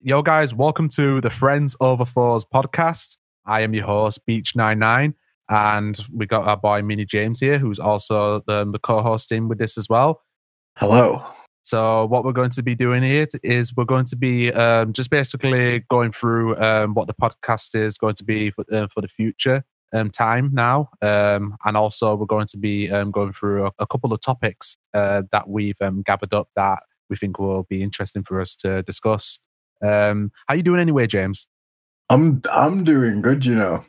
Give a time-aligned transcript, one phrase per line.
[0.00, 3.16] Yo, guys, welcome to the Friends Over Foes podcast.
[3.44, 5.14] I am your host, Beach99,
[5.48, 9.58] and we got our boy Mini James here, who's also the, the co hosting with
[9.58, 10.22] this as well.
[10.76, 11.24] Hello.
[11.62, 15.10] So, what we're going to be doing here is we're going to be um, just
[15.10, 19.08] basically going through um, what the podcast is going to be for, uh, for the
[19.08, 20.90] future um, time now.
[21.02, 24.76] Um, and also, we're going to be um, going through a, a couple of topics
[24.94, 28.84] uh, that we've um, gathered up that we think will be interesting for us to
[28.84, 29.40] discuss.
[29.82, 31.46] Um, how you doing anyway, James?
[32.10, 33.84] I'm I'm doing good, you know.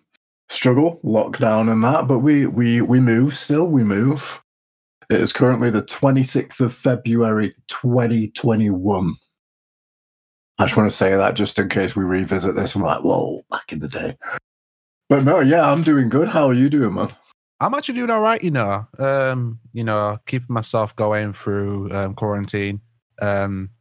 [0.50, 4.42] Struggle, lockdown and that, but we we we move still, we move.
[5.10, 9.16] It is currently the 26th of February 2021.
[10.60, 12.76] I just want to say that just in case we revisit this.
[12.76, 14.18] I'm like, whoa, back in the day.
[15.08, 16.28] But no, yeah, I'm doing good.
[16.28, 17.10] How are you doing, man?
[17.60, 18.86] I'm actually doing all right, you know.
[19.00, 22.82] Um, you know, keeping myself going through um, quarantine.
[23.22, 23.72] Um,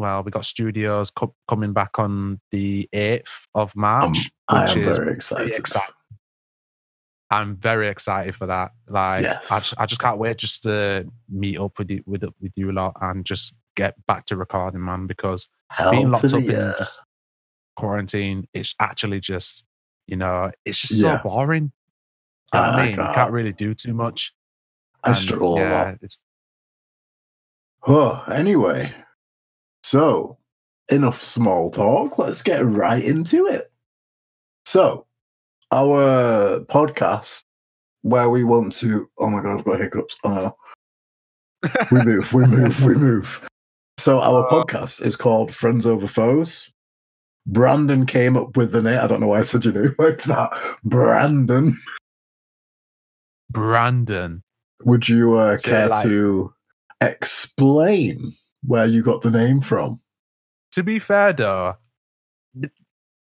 [0.00, 4.30] well, we got studios co- coming back on the 8th of March.
[4.48, 5.12] Um, I which am is very
[5.54, 5.94] excited.
[7.30, 8.72] I'm very excited for that.
[8.88, 9.46] Like, Yes.
[9.50, 12.72] I, just, I just can't wait just to meet up with you, with, with you
[12.72, 17.04] lot and just get back to recording, man, because Hell being locked up in just
[17.76, 19.64] quarantine, it's actually just,
[20.06, 21.18] you know, it's just Yeah.
[21.18, 21.72] so boring.
[22.54, 22.90] You know I I mean?
[22.92, 24.32] You can't- can't really do too much.
[25.04, 25.98] I And, struggle a lot.
[26.02, 26.08] yeah,
[27.86, 28.92] Oh, anyway,
[29.90, 30.38] so
[30.88, 32.16] enough small talk.
[32.18, 33.72] Let's get right into it.
[34.66, 35.06] So,
[35.72, 37.42] our podcast,
[38.02, 39.08] where we want to.
[39.18, 40.16] Oh my god, I've got hiccups.
[40.24, 40.56] Oh, no.
[41.90, 43.46] we move, we move, we move.
[43.98, 44.64] So, our Oh.
[44.64, 46.70] podcast is called Friends Over Foes.
[47.46, 49.00] Brandon came up with the name.
[49.00, 50.50] I don't know why I said you knew like that.
[50.84, 51.76] Brandon,
[53.50, 54.42] Brandon.
[54.84, 56.54] would you uh, care like- to
[57.00, 58.32] explain
[58.62, 60.00] where you got the name from?
[60.72, 61.76] To be fair though,
[62.54, 62.70] the,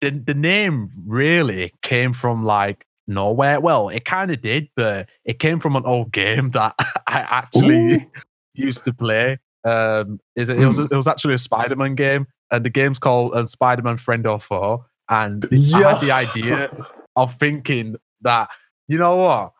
[0.00, 3.60] the, the name really came from like nowhere.
[3.60, 6.74] Well, it kind of did, but it came from an old game that
[7.06, 8.10] I actually Ooh.
[8.54, 9.38] used to play.
[9.64, 13.44] Um, it, it was it was actually a Spider-Man game, and the game's called uh,
[13.44, 14.86] Spider-Man Friend or Foe.
[15.10, 16.70] And I had the idea
[17.16, 18.50] of thinking that
[18.88, 19.52] you know what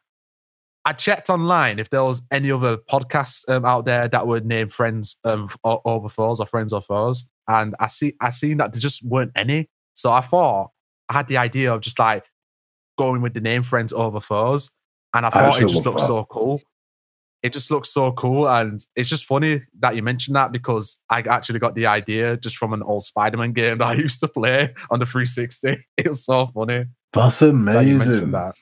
[0.85, 4.69] I checked online if there was any other podcasts um, out there that would name
[4.69, 8.81] friends um, over foes or friends or foes, and I see I seen that there
[8.81, 9.69] just weren't any.
[9.95, 10.71] So I thought
[11.09, 12.25] I had the idea of just like
[12.97, 14.71] going with the name friends over foes,
[15.13, 16.07] and I I thought it just looked that.
[16.07, 16.63] so cool.
[17.43, 21.21] It just looks so cool, and it's just funny that you mentioned that because I
[21.21, 24.75] actually got the idea just from an old Spider-Man game that I used to play
[24.91, 25.85] on the 360.
[25.97, 27.99] It was so funny That's amazing.
[27.99, 28.57] mentioned that.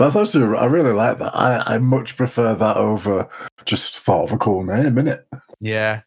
[0.00, 1.36] That's actually, I really like that.
[1.36, 3.28] I, I much prefer that over
[3.66, 5.22] just thought of a cool name, innit?
[5.60, 6.00] Yeah,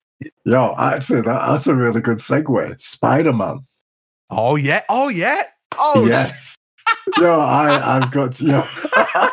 [0.45, 2.79] Yo, actually, that, that's a really good segue.
[2.79, 3.65] Spider Man.
[4.29, 4.81] Oh yeah.
[4.89, 5.43] Oh yeah.
[5.77, 6.55] Oh yes.
[7.17, 8.65] Yo, I, I've got, yo,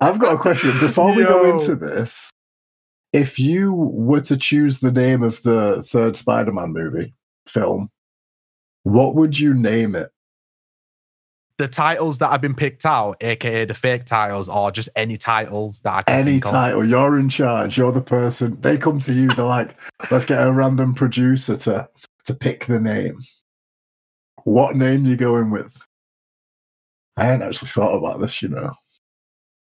[0.00, 0.70] I've got a question.
[0.80, 2.30] Before we go into this,
[3.12, 7.14] if you were to choose the name of the third Spider Man movie
[7.48, 7.90] film,
[8.84, 10.10] what would you name it?
[11.58, 15.80] The titles that have been picked out, aka the fake titles, or just any titles
[15.80, 16.52] that I can Any think of.
[16.52, 17.78] title, you're in charge.
[17.78, 18.60] You're the person.
[18.60, 19.28] They come to you.
[19.28, 19.74] They're like,
[20.10, 21.88] "Let's get a random producer to
[22.26, 23.20] to pick the name."
[24.44, 25.82] What name you going with?
[27.16, 28.42] I hadn't actually thought about this.
[28.42, 28.72] You know.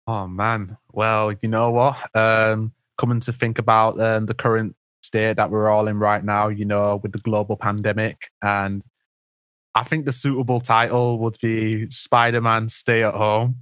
[0.06, 0.76] Oh man.
[0.92, 1.96] Well, you know what?
[2.14, 6.50] Um, coming to think about um, the current state that we're all in right now,
[6.50, 8.84] you know, with the global pandemic, and
[9.76, 13.56] I think the suitable title would be Spider-Man: Stay at Home.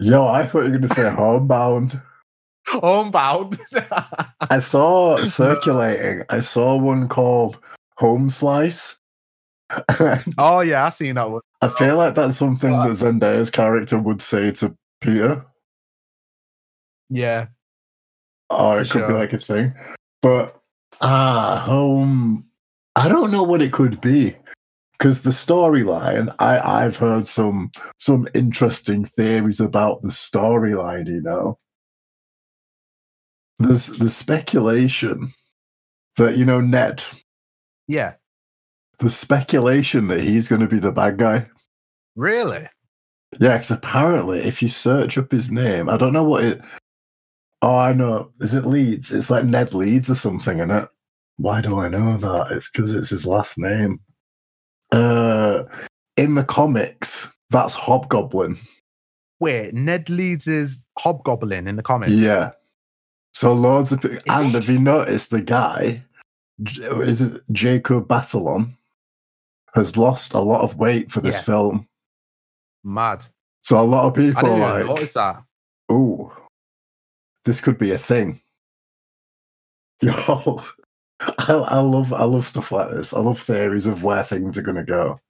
[0.00, 2.00] Yo, I thought you were going to say homebound.
[2.68, 3.56] Homebound.
[4.40, 6.22] I saw circulating.
[6.28, 7.58] I saw one called
[7.96, 8.96] Home Slice.
[10.38, 11.42] oh yeah, I seen that one.
[11.60, 15.44] I feel like that's something that Zendaya's character would say to Peter.
[17.10, 17.46] Yeah.
[18.50, 19.74] or it could be like a thing.
[20.22, 20.58] But
[21.00, 22.44] ah, home.
[22.96, 24.36] I don't know what it could be
[24.98, 26.34] because the storyline.
[26.38, 31.06] I I've heard some some interesting theories about the storyline.
[31.06, 31.58] You know,
[33.58, 35.32] there's the speculation
[36.16, 37.02] that you know Ned.
[37.86, 38.14] Yeah.
[38.98, 41.46] The speculation that he's going to be the bad guy.
[42.16, 42.68] Really?
[43.38, 46.60] Yeah, because apparently, if you search up his name, I don't know what it.
[47.62, 48.32] Oh, I know.
[48.40, 49.12] Is it Leeds?
[49.12, 50.88] It's like Ned Leeds or something, is it?
[51.36, 52.52] Why do I know that?
[52.52, 54.00] It's because it's his last name.
[54.92, 55.64] Uh,
[56.16, 58.56] in the comics, that's Hobgoblin.
[59.40, 62.12] Wait, Ned Leeds is Hobgoblin in the comics.
[62.12, 62.52] Yeah.
[63.34, 64.18] So loads of people.
[64.28, 64.52] And he?
[64.52, 66.02] have you noticed the guy
[66.80, 68.70] is it Jacob Batalon
[69.74, 71.42] has lost a lot of weight for this Yeah.
[71.42, 71.86] film.
[72.82, 73.24] Mad.
[73.62, 75.42] So a lot of I people didn't are like, notice that.
[75.92, 76.32] "Ooh,
[77.44, 78.40] this could be a thing."
[80.02, 80.62] Yo,
[81.20, 83.12] I, I love I love stuff like this.
[83.12, 85.20] I love theories of where things are going to go.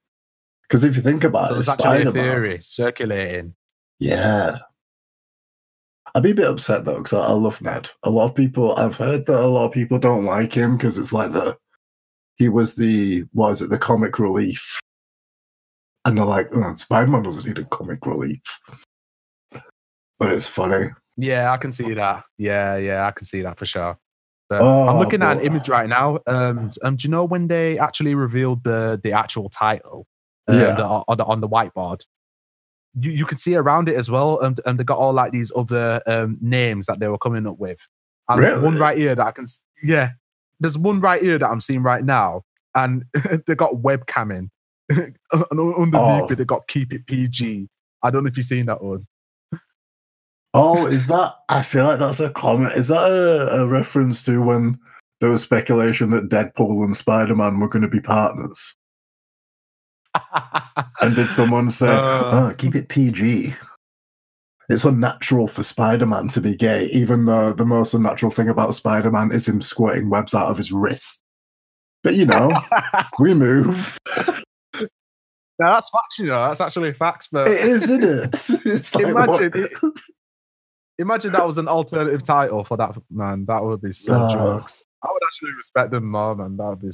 [0.62, 3.54] Because if you think about So it, there's actually a theory circulating.
[3.98, 4.58] Yeah.
[6.14, 7.90] I'd be a bit upset though, because I, I love Ned.
[8.02, 10.98] A lot of people, I've heard that a lot of people don't like him because
[10.98, 11.56] it's like the,
[12.36, 14.78] he was the, what is it, the comic relief.
[16.04, 18.42] And they're like, oh, Spider Man doesn't need a comic relief.
[20.18, 20.90] But it's funny.
[21.16, 22.24] Yeah, I can see that.
[22.36, 23.98] Yeah, yeah, I can see that for sure.
[24.50, 26.18] Oh, I'm looking at an image right now.
[26.26, 30.06] Um, um, do you know when they actually revealed the the actual title?
[30.48, 30.74] uh, Yeah.
[30.74, 32.00] the- on the on the whiteboard.
[32.98, 35.52] You you could see around it as well, and and they got all like these
[35.54, 37.78] other um names that they were coming up with.
[38.28, 38.62] And Really?
[38.62, 39.44] one right here that I can,
[39.82, 40.10] yeah,
[40.60, 42.42] there's one right here that I'm seeing right now,
[42.74, 43.04] and
[43.46, 44.48] they got webcamming,
[44.88, 46.28] and underneath Oh.
[46.30, 47.68] it they got keep it PG.
[48.02, 49.06] I don't know if you've seen that one.
[50.54, 52.74] Oh, is that, I feel like that's a comment.
[52.74, 54.78] Is that a, a reference to when
[55.20, 58.74] there was speculation that Deadpool and Spider Man were going to be partners?
[61.00, 62.48] And did someone say, Uh.
[62.48, 63.54] oh, keep it PG?
[64.68, 68.74] It's unnatural for Spider Man to be gay, even though the most unnatural thing about
[68.74, 71.22] Spider Man is him squirting webs out of his wrist.
[72.02, 72.50] But you know,
[73.18, 73.98] we move.
[75.60, 76.46] No, that's facts, you know.
[76.46, 77.28] That's actually facts.
[77.32, 78.34] But It is, isn't it?
[78.66, 79.72] It's like, imagine, it,
[80.98, 83.44] imagine that was an alternative title for that man.
[83.46, 84.32] That would be so Oh.
[84.32, 84.82] jokes.
[85.02, 86.56] I would actually respect them more, man.
[86.56, 86.90] That would be.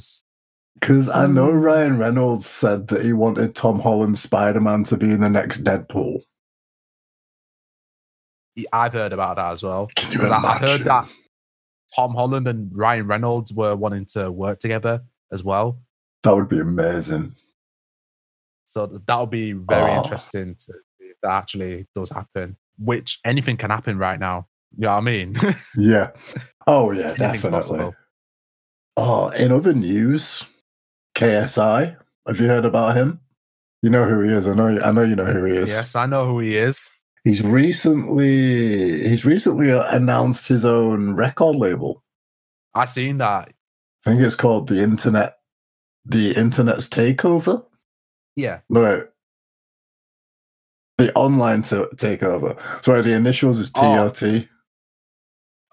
[0.79, 1.63] Because I know Mm.
[1.63, 5.63] Ryan Reynolds said that he wanted Tom Holland's Spider Man to be in the next
[5.63, 6.21] Deadpool.
[8.71, 9.89] I've heard about that as well.
[9.95, 11.09] Can you Because I, I heard that
[11.95, 15.79] Tom Holland and Ryan Reynolds were wanting to work together as well.
[16.23, 17.35] That would be amazing.
[18.65, 19.97] So that would be very Oh.
[19.97, 22.57] interesting to see if that actually does happen.
[22.77, 24.47] Which anything can happen right now.
[24.77, 25.37] You know what I mean?
[25.77, 26.11] Yeah.
[26.67, 27.49] Oh, yeah, definitely.
[27.51, 27.95] possible.
[28.97, 30.43] Oh, in other news,
[31.15, 31.95] KSI.
[32.27, 33.19] Have you heard about him?
[33.83, 34.47] You know who he is.
[34.47, 34.79] I know.
[34.81, 35.69] I know you know who he is.
[35.69, 36.89] yes, I know who he is.
[37.23, 42.03] He's recently he's recently announced his own record label.
[42.73, 43.49] I seen that.
[44.05, 45.35] I think it's called the Internet.
[46.05, 47.63] The Internet's Takeover.
[48.35, 48.59] Yeah.
[48.69, 49.07] No,
[50.97, 52.57] the online ta- takeover.
[52.83, 54.23] Sorry, the initials is Oh, TOT.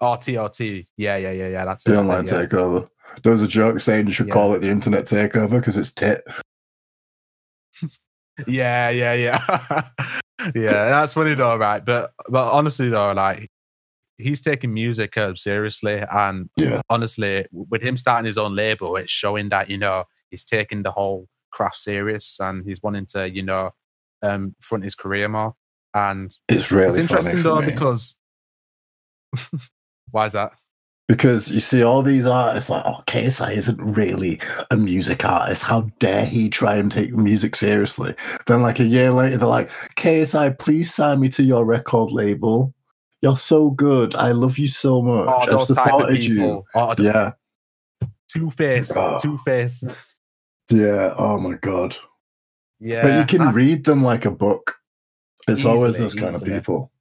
[0.01, 0.49] Oh.
[0.97, 1.65] Yeah, yeah, yeah, yeah.
[1.65, 1.89] That's it.
[1.91, 2.31] the that's it, online yeah.
[2.45, 2.89] takeover.
[3.23, 4.33] There was a joke saying you should Yeah.
[4.33, 6.23] call it the Internet Takeover because it's tit.
[8.47, 9.41] Yeah, yeah, yeah.
[10.55, 11.85] yeah, that's funny though, right?
[11.85, 13.47] But but honestly though, like
[14.17, 16.81] he's taking music um, seriously, and Yeah.
[16.89, 20.89] honestly, with him starting his own label, it's showing that you know he's taking the
[20.91, 23.69] whole craft serious, and he's wanting to you know
[24.23, 25.53] um front his career more.
[25.93, 27.67] And It's really it's interesting though me.
[27.67, 28.15] because
[30.11, 30.53] why is that?
[31.09, 34.39] Because you see all these artists like, oh, KSI isn't really
[34.71, 35.61] a music artist.
[35.63, 38.15] How dare he try and take music seriously?
[38.47, 42.73] Then, like a year later, they're like, KSI, please sign me to your record label.
[43.21, 44.15] You're so good.
[44.15, 45.27] I love you so much.
[45.27, 46.63] Oh, I've those type of supported you.
[46.73, 47.33] Oh, Yeah,
[48.31, 49.17] Two Face, Oh.
[49.21, 49.83] Two Face.
[50.71, 51.13] yeah.
[51.17, 51.97] Oh my god.
[52.79, 54.75] Yeah, but you can I- read them like a book.
[55.47, 56.51] It's always Easily, those kind easily.
[56.53, 56.91] of people.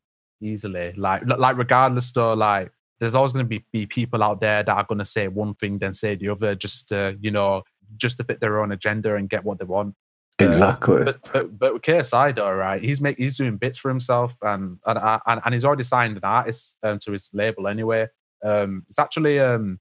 [0.40, 0.92] easily.
[0.96, 4.76] Like, like regardless, though, like there's always going to be, be people out there that
[4.76, 7.62] are going to say one thing, then say the other, just to you know,
[7.96, 9.94] just to fit their own agenda and get what they want.
[10.40, 11.04] Uh, Exactly.
[11.04, 12.82] But but, but with KSI, though, right?
[12.82, 16.24] He's make he's doing bits for himself, and and and, and he's already signed an
[16.24, 18.08] artist um, to his label anyway.
[18.44, 19.78] Um, it's actually um,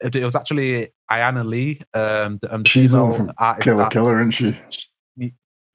[0.00, 3.34] it, it was actually Ayana Lee, um, the, um, the She's the one female from
[3.38, 4.58] artist Killer that- Killer, isn't she?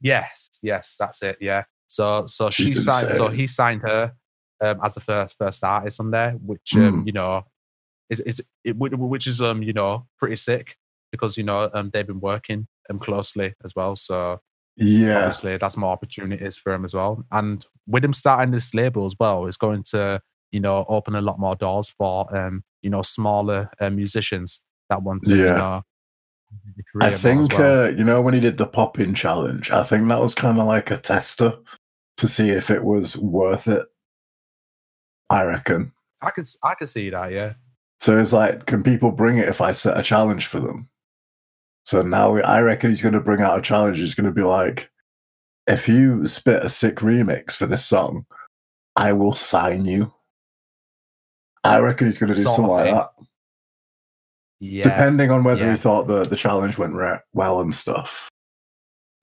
[0.03, 1.37] Yes, yes, that's it.
[1.41, 1.63] Yeah.
[1.87, 3.13] So so she She's signed.
[3.15, 4.13] So he signed her
[4.61, 7.07] um, as the first first artist on there, which um, Mm.
[7.07, 7.45] you know
[8.09, 10.75] is is it, which is um you know pretty sick
[11.11, 13.95] because you know um they've been working um closely as well.
[13.95, 14.39] So
[14.75, 15.17] Yeah.
[15.19, 17.23] obviously that's more opportunities for him as well.
[17.31, 20.19] And with him starting this label as well, it's going to
[20.51, 25.01] you know open a lot more doors for um you know smaller uh, musicians that
[25.03, 25.53] want to you Yeah.
[25.53, 25.81] know.
[27.01, 27.83] I career more as think well.
[27.83, 29.71] uh, you know when he did the pop in challenge.
[29.71, 31.53] I think that was kind of like a tester
[32.17, 33.85] to see if it was worth it.
[35.29, 35.91] I reckon.
[36.21, 37.31] I could I could see that.
[37.31, 37.53] Yeah.
[37.99, 40.89] So it's like, can people bring it if I set a challenge for them?
[41.85, 43.97] So now I reckon he's going to bring out a challenge.
[43.97, 44.91] He's going to be like,
[45.67, 48.25] if you spit a sick remix for this song,
[48.95, 50.13] I will sign you.
[51.63, 53.11] I reckon he's going to do something like that.
[54.63, 54.83] Yeah.
[54.83, 55.71] depending on whether yeah.
[55.71, 58.29] he thought the, the challenge went re- well and stuff.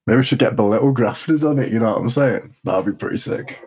[0.07, 2.55] Maybe we should get belittle grafters on it, you know what I'm saying?
[2.65, 3.61] That'd be pretty sick.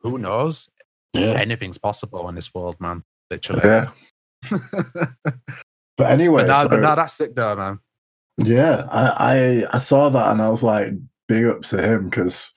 [0.00, 0.68] Who knows?
[1.12, 1.32] Yeah.
[1.32, 3.04] Anything's possible in this world, man.
[3.30, 3.62] Literally.
[3.64, 3.90] Yeah.
[4.50, 5.10] but,
[5.98, 7.80] But anyway, now, so- but now that's sick though, man.
[8.40, 10.92] Yeah, I, I I saw that and I was like,
[11.26, 12.52] big ups to him because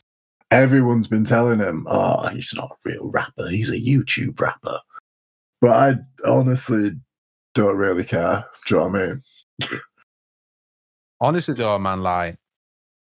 [0.52, 4.80] everyone's been telling him, oh, he's not a real rapper, he's a YouTube rapper.
[5.60, 5.96] But I
[6.30, 6.92] honestly
[7.54, 8.46] don't really care.
[8.68, 9.24] Do you know what I mean?
[11.20, 12.38] Honestly, though, man, like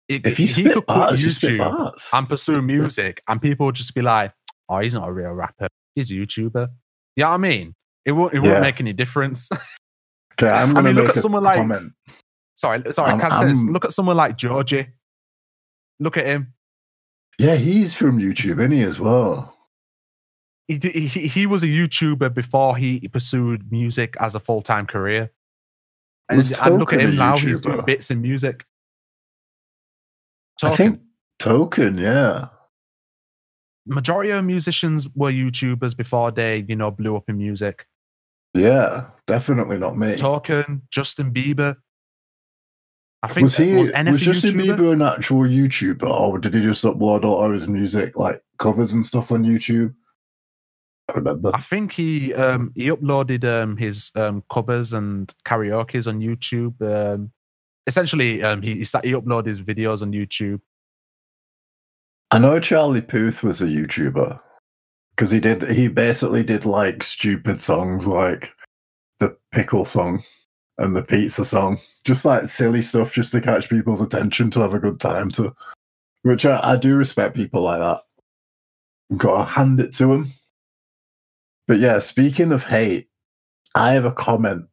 [0.10, 2.10] it, If you he could quit bars, YouTube bars.
[2.13, 4.33] and pursue music, and people would just be like,
[4.67, 5.67] "Oh, he's not a real rapper.
[5.95, 6.67] He's a YouTuber."
[7.15, 7.75] You know what I mean?
[8.05, 8.33] It won't.
[8.33, 8.60] It won't Yeah.
[8.62, 9.50] make any difference.
[10.39, 11.91] Okay, I'm gonna mean, look at someone like- comment.
[12.55, 13.10] sorry, sorry.
[13.12, 13.60] I'm- can I say this?
[13.60, 14.88] I'm- Look at someone like Georgie.
[16.00, 16.53] Look at him.
[17.38, 19.55] Yeah, he's from YouTube, isn't he, as well?
[20.79, 25.31] He, he he was a YouTuber before he pursued music as a full time career.
[26.29, 26.49] And,
[26.79, 28.65] look at him now; he's doing bits in music.
[30.63, 30.99] I think
[31.39, 32.49] Token, yeah.
[33.85, 37.87] majority of musicians were YouTubers before they, you know, blew up in music.
[38.53, 40.15] Yeah, definitely not me.
[40.15, 41.77] Token, Justin Bieber.
[43.23, 44.77] I think was he was was, Justin YouTuber?
[44.77, 48.93] Bieber an actual YouTuber, or did he just upload all of his music, like covers
[48.93, 49.93] and stuff, on YouTube?
[51.11, 51.51] I remember.
[51.53, 56.81] I think he um he uploaded um his um covers and karaoke's on YouTube.
[56.81, 57.31] Um
[57.87, 60.61] essentially um he he, he uploaded his videos on YouTube.
[62.31, 64.39] I know Charlie Puth was a YouTuber
[65.11, 65.69] because he did.
[65.69, 68.53] He basically did like stupid songs, like
[69.19, 70.23] the pickle song
[70.77, 74.73] and the pizza song, just like silly stuff, just to catch people's attention to have
[74.73, 75.29] a good time.
[75.31, 75.53] To
[76.21, 78.01] which I, I do respect people like that.
[79.17, 80.33] Got to hand it to him.
[81.71, 83.07] But yeah, speaking of hate,
[83.75, 84.65] I have a comment,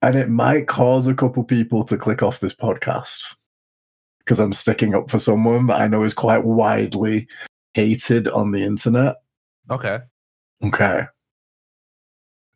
[0.00, 3.34] and it might cause a couple people to click off this podcast
[4.20, 7.28] because I'm sticking up for someone that I know is quite widely
[7.74, 9.16] hated on the internet.
[9.70, 9.98] Okay.
[10.64, 11.02] Okay.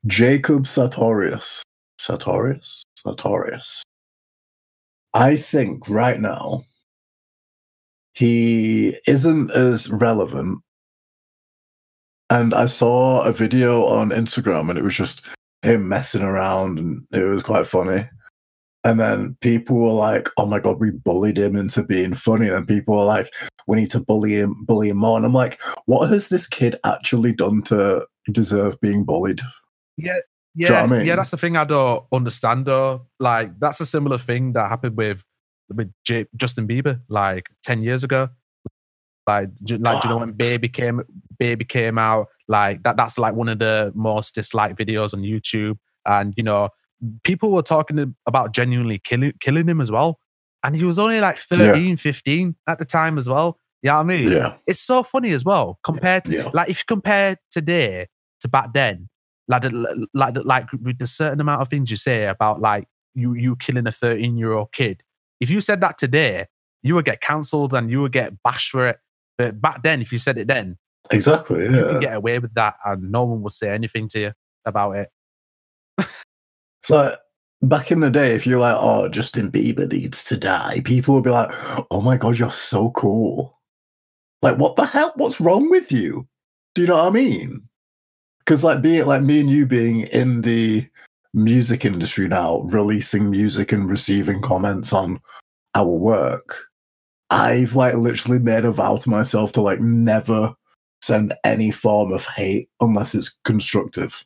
[0.07, 1.63] Jacob Sartorius.
[1.99, 2.85] Sartorius?
[2.97, 3.83] Sartorius.
[5.13, 6.65] I think right now
[8.15, 10.61] he isn't as relevant.
[12.33, 15.21] And I saw a video on Instagram and it was just
[15.61, 18.09] him messing around and it was quite funny.
[18.85, 22.67] And then people were like, "Oh my god, we bullied him into being funny." And
[22.67, 23.31] people were like,
[23.69, 26.75] "We need to bully him, bully him more." And I'm like, "What has this kid
[26.85, 29.43] actually done to deserve being bullied?"
[29.99, 30.19] Yeah.
[30.55, 31.07] you know Yeah, I mean?
[31.07, 33.07] yeah, that's the thing I don't understand though.
[33.21, 35.23] Like that's a similar thing that happened with
[35.69, 38.31] with J- Justin Bieber like 10 years ago.
[39.27, 41.01] Like, do, like, do you know when Baby came
[41.39, 42.27] Baby came out?
[42.49, 45.79] Like that that's like one of the most disliked videos on YouTube.
[46.07, 46.71] And you know,
[47.23, 50.19] people were talking about genuinely killing killing him as well.
[50.65, 53.59] And he was only like 13, 15 at the time as well.
[53.83, 54.33] Yeah, you know what I mean?
[54.33, 56.51] Yeah, it's so funny as well compared to Yeah.
[56.55, 58.07] like if you compare today
[58.41, 59.09] to back then
[59.49, 59.65] like
[60.15, 63.87] like like with the certain amount of things you say about like you you killing
[63.89, 65.03] a 13 year old kid
[65.41, 66.47] if you said that today
[66.85, 68.99] you would get cancelled and you would get bashed for it
[69.39, 70.77] but back then if you said it then
[71.11, 71.65] exactly.
[71.65, 74.33] you can get away with that and no one would say anything to you
[74.65, 75.09] about it
[76.83, 77.17] So
[77.63, 81.25] back in the day, if you're like, "Oh, Justin Bieber needs to die," people would
[81.25, 81.51] be like,
[81.91, 83.59] "Oh my god, you're so cool!"
[84.43, 85.13] Like, what the hell?
[85.17, 86.27] What's wrong with you?
[86.75, 87.63] Do you know what I mean?
[88.41, 90.87] Because like being like me and you being in the
[91.35, 95.21] music industry now, releasing music and receiving comments on
[95.75, 96.67] our work,
[97.33, 100.55] I've like literally made a vow to myself to like never
[101.01, 104.25] send any form of hate unless it's constructive.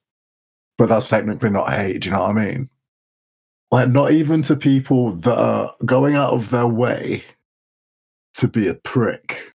[0.77, 2.69] But that's technically not hate, do you know what I mean?
[3.71, 7.23] Like not even to people that are going out of their way
[8.35, 9.53] to be a prick.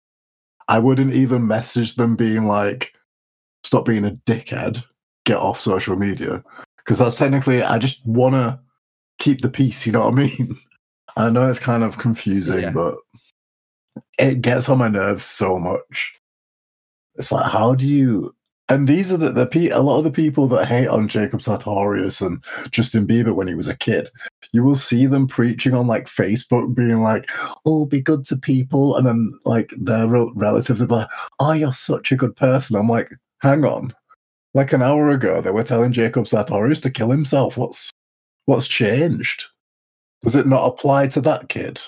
[0.68, 2.92] I wouldn't even message them being like,
[3.64, 4.82] stop being a dickhead,
[5.26, 6.42] get off social media.
[6.78, 8.58] Because that's technically, I just want to
[9.18, 10.58] keep the peace, you know what I mean?
[11.16, 12.70] I know it's kind of confusing, Yeah.
[12.70, 12.96] but
[14.18, 16.14] it gets on my nerves so much.
[17.16, 18.34] It's like, how do you.
[18.68, 21.42] And these are the, the pe- a lot of the people that hate on Jacob
[21.42, 24.08] Sartorius and Justin Bieber when he was a kid.
[24.52, 27.28] You will see them preaching on like Facebook, being like,
[27.66, 31.08] "Oh, be good to people," and then like their rel- relatives are like,
[31.38, 33.94] "Oh, you're such a good person." I'm like, "Hang on."
[34.54, 37.56] Like an hour ago, they were telling Jacob Sartorius to kill himself.
[37.56, 37.90] What's
[38.46, 39.46] what's changed?
[40.22, 41.80] Does it not apply to that kid?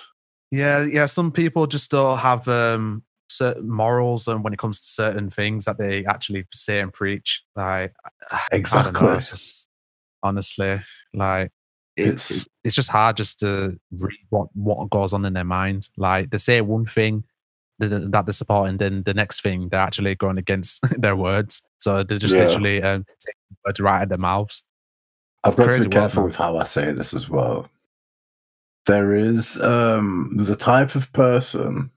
[0.55, 4.87] Yeah yeah some people just don't have um certain morals and when it comes to
[4.87, 7.93] certain things that they actually say and preach like
[8.31, 9.17] don't know, Exactly.
[9.19, 9.67] just
[10.23, 10.81] honestly
[11.13, 11.51] Like
[11.97, 15.89] it's It's- it's just hard just to read what what goes on in their mind.
[15.99, 17.25] Like they say one thing
[17.81, 21.61] th- th- that they're supporting, then the next thing they're actually going against their words.
[21.79, 22.45] So they're just Yeah.
[22.47, 24.63] literally um, taking words right out their mouths.
[25.45, 26.29] I've got to be careful man.
[26.29, 27.69] with how I say this as well.
[28.87, 31.91] There is um there's a type of person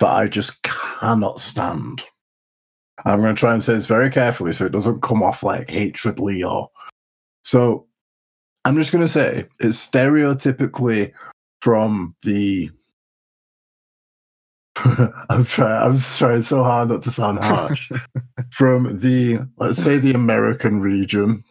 [0.00, 2.02] that I just cannot stand.
[3.04, 5.70] I'm going to try and say this very carefully so it doesn't come off like
[5.70, 6.70] hatredly or
[7.42, 7.86] so.
[8.64, 11.12] I'm just going to say it's stereotypically
[11.62, 12.70] from the.
[14.76, 15.92] I'm trying.
[15.92, 17.90] I'm trying so hard not to sound harsh.
[18.50, 21.42] from the let's say the American region.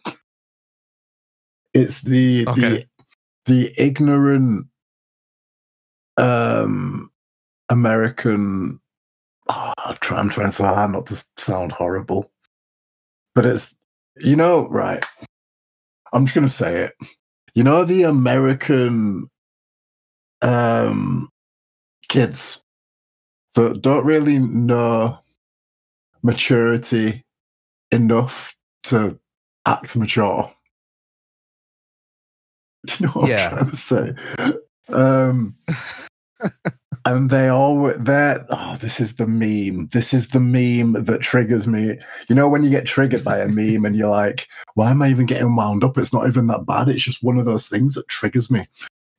[1.74, 2.60] It's the Okay.
[2.60, 2.84] the
[3.46, 4.66] the ignorant
[6.16, 7.10] um
[7.68, 8.80] American
[9.48, 12.30] oh, I'm try- I'm trying so hard not to sound horrible.
[13.34, 13.76] But it's
[14.18, 15.04] you know, right.
[16.12, 16.94] I'm just gonna say it.
[17.54, 19.28] You know the American
[20.42, 21.28] um
[22.08, 22.60] kids
[23.54, 25.18] that don't really know
[26.22, 27.24] maturity
[27.90, 29.18] enough to
[29.66, 30.52] act mature.
[32.86, 33.48] Do you know what Yeah.
[33.50, 34.14] I'm trying to say?
[34.88, 35.54] Um,
[37.04, 39.88] and they all they're oh, this is the meme.
[39.88, 41.98] This is the meme that triggers me.
[42.28, 45.10] You know when you get triggered by a meme and you're like, why am I
[45.10, 45.98] even getting wound up?
[45.98, 46.88] It's not even that bad.
[46.88, 48.64] It's just one of those things that triggers me.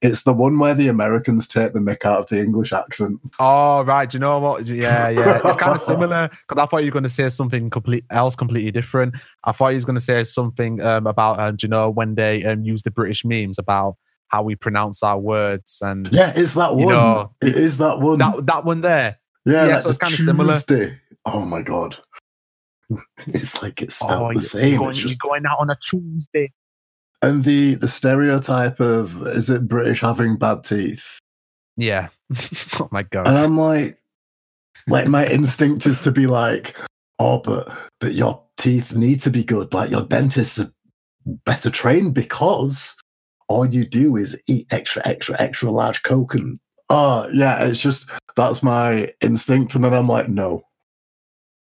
[0.02, 3.20] It's the one where the Americans take the mick out of the English accent.
[3.40, 4.66] Oh right, do you know what?
[4.66, 7.70] Yeah, yeah, it's kind of similar because I thought you were going to say something
[7.70, 9.16] complete else, completely different.
[9.44, 12.16] I thought you was going to say something um, about, um, do you know, when
[12.16, 13.96] they um, use the British memes about
[14.30, 16.96] how we pronounce our words and Yeah, it's that You one.
[16.96, 18.18] know, it is that one.
[18.18, 19.20] that that one there.
[19.46, 20.62] yeah, yeah, like so it's kinda similar.
[21.26, 21.98] Oh my god.
[23.28, 24.78] It's like it's spelled Oh, the same.
[24.78, 26.52] going, It's you're going out on a Tuesday.
[27.22, 31.20] And the the stereotype of is it British having bad teeth?
[31.78, 32.10] Yeah.
[32.80, 33.28] oh my god.
[33.28, 34.00] And I'm like,
[34.88, 36.76] like my instinct is to be like,
[37.20, 39.74] oh, but but your teeth need to be good.
[39.74, 40.72] Like your dentists are
[41.46, 42.96] better trained because
[43.48, 48.10] all you do is eat extra, extra, extra large coke and oh yeah, it's just
[48.36, 49.76] that's my instinct.
[49.76, 50.64] And then I'm like, no,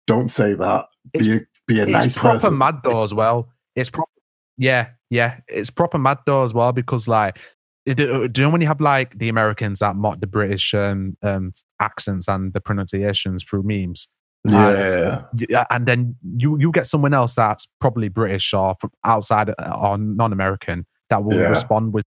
[0.08, 0.86] don't say that.
[1.14, 2.58] It's- be a, be a it's nice proper person.
[2.58, 3.50] mad though as well.
[3.76, 4.10] It's proper.
[4.58, 5.40] Yeah, yeah.
[5.48, 7.38] It's proper mad though as well because like,
[7.86, 11.18] do do you know when you have like the Americans that mock the British um,
[11.24, 14.08] um accents and the pronunciations through memes,
[14.44, 19.50] yeah, Y- and then you you get someone else that's probably British or from outside
[19.50, 21.48] uh, or non-American that will Yeah.
[21.48, 22.06] respond with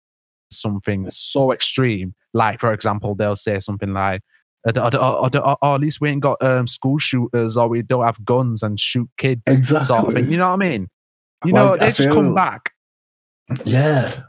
[0.51, 2.15] something so extreme.
[2.35, 4.23] Like for example, they'll say something like.
[4.67, 7.69] "Uh, uh, uh, uh, uh, uh, at least we ain't got um, school shooters, or
[7.69, 10.31] we don't have guns and shoot kids, sort of thing.
[10.31, 10.89] You know what I mean?
[11.45, 12.73] You Like, know, I they just come back.
[13.65, 14.23] Yeah.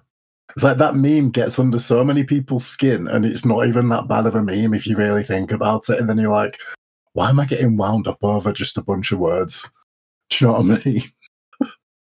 [0.55, 4.07] It's like that meme gets under so many people's skin, and it's not even that
[4.07, 5.99] bad of a meme if you really think about it.
[5.99, 6.59] And then you're like,
[7.13, 9.69] why am I getting wound up over just a bunch of words?
[10.29, 11.03] Do you know what I mean?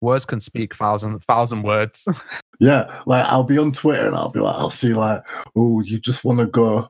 [0.01, 2.07] Words can speak thousand thousand words.
[2.59, 5.21] Yeah, like I'll be on Twitter and I'll be like, I'll see like,
[5.55, 6.87] oh, you just want to go,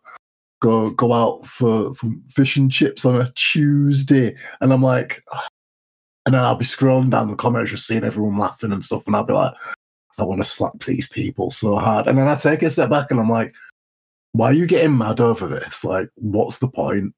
[0.62, 5.24] go, go out for, for fish and chips on a Tuesday, and I'm like,
[6.26, 9.16] and then I'll be scrolling down the comments, just seeing everyone laughing and stuff, and
[9.16, 9.54] I'll be like,
[10.18, 13.10] I want to slap these people so hard, and then I take a step back
[13.12, 13.54] and I'm like,
[14.34, 15.84] why are you getting mad over this?
[15.84, 17.14] Like, what's the point?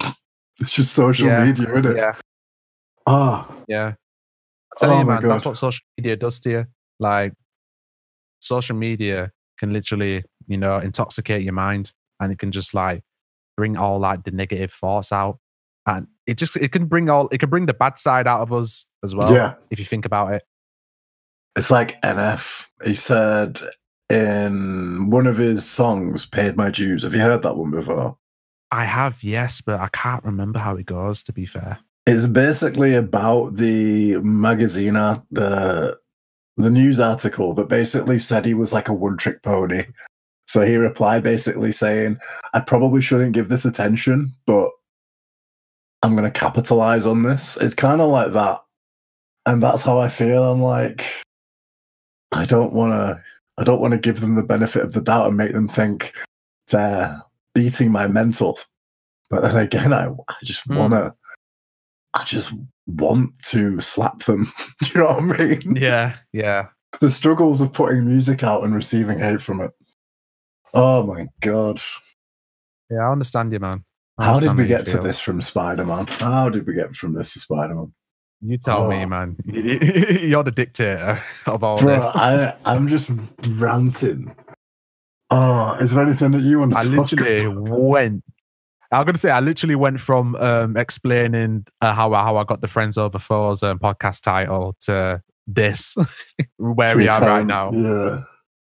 [0.60, 1.96] It's just social Yeah, media, isn't it?
[1.96, 2.14] yeah,
[3.08, 3.94] Ah, yeah.
[4.72, 6.66] I tell Oh you, man, that's what social media does to you.
[7.00, 7.32] Like,
[8.40, 13.02] social media can literally, you know, intoxicate your mind, and it can just like
[13.56, 15.38] bring all like the negative thoughts out,
[15.86, 18.52] and it just it can bring all it can bring the bad side out of
[18.52, 19.34] us as well.
[19.34, 19.54] yeah.
[19.70, 20.42] if you think about it.
[21.56, 22.66] It's like NF.
[22.84, 23.60] He said
[24.10, 27.02] in one of his songs, Paid My Dues.
[27.02, 28.16] Have you heard that one before?
[28.70, 31.22] I have, yes, but I can't remember how it goes.
[31.24, 35.96] To be fair, It's basically about the magazine, art- the
[36.56, 39.84] the news article that basically said he was like a one trick pony.
[40.46, 42.18] So he replied basically saying,
[42.52, 44.70] I probably shouldn't give this attention, but
[46.02, 47.56] I'm going to capitalize on this.
[47.56, 48.60] It's kind of like that.
[49.46, 50.44] And that's how I feel.
[50.44, 51.04] I'm like,
[52.34, 53.22] I don't want to.
[53.56, 56.12] I don't want to give them the benefit of the doubt and make them think
[56.70, 57.22] they're
[57.54, 58.58] beating my mental.
[59.30, 60.76] But then again, I, I just Hmm.
[60.76, 61.14] want to.
[62.14, 62.52] I just
[62.86, 64.44] want to slap them.
[64.82, 65.76] Do you know what I mean?
[65.76, 66.68] yeah, yeah.
[67.00, 69.70] The struggles of putting music out and receiving hate from it.
[70.72, 71.80] Oh my god!
[72.90, 73.84] Yeah, I understand you, man.
[74.18, 76.06] I How did we get to this from Spider Man?
[76.06, 77.92] How did we get from this to Spider Man?
[78.44, 79.06] You tell me, Oh.
[79.06, 79.36] man.
[79.46, 82.04] You're the dictator of all Bro, this.
[82.14, 83.10] I, I'm just
[83.48, 84.34] ranting.
[85.30, 87.80] Oh, is there anything that you want to I literally about?
[87.80, 88.24] went.
[88.92, 92.60] I'm gonna say I literally went from um, explaining uh, how I, how I got
[92.60, 95.96] the Friends Over Foes um, podcast title to this,
[96.58, 97.72] where To we are right now.
[97.72, 98.22] Yeah.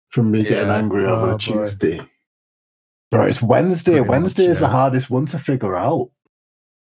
[0.10, 1.38] From me getting angry over Oh, boy.
[1.38, 2.02] Tuesday.
[3.12, 3.92] Bro, it's Wednesday.
[3.92, 6.10] Pretty much, Wednesday is the hardest one to figure out.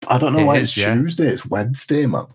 [0.09, 0.95] I don't know It why is, it's yeah.
[0.95, 1.29] Tuesday.
[1.29, 2.27] It's Wednesday, man.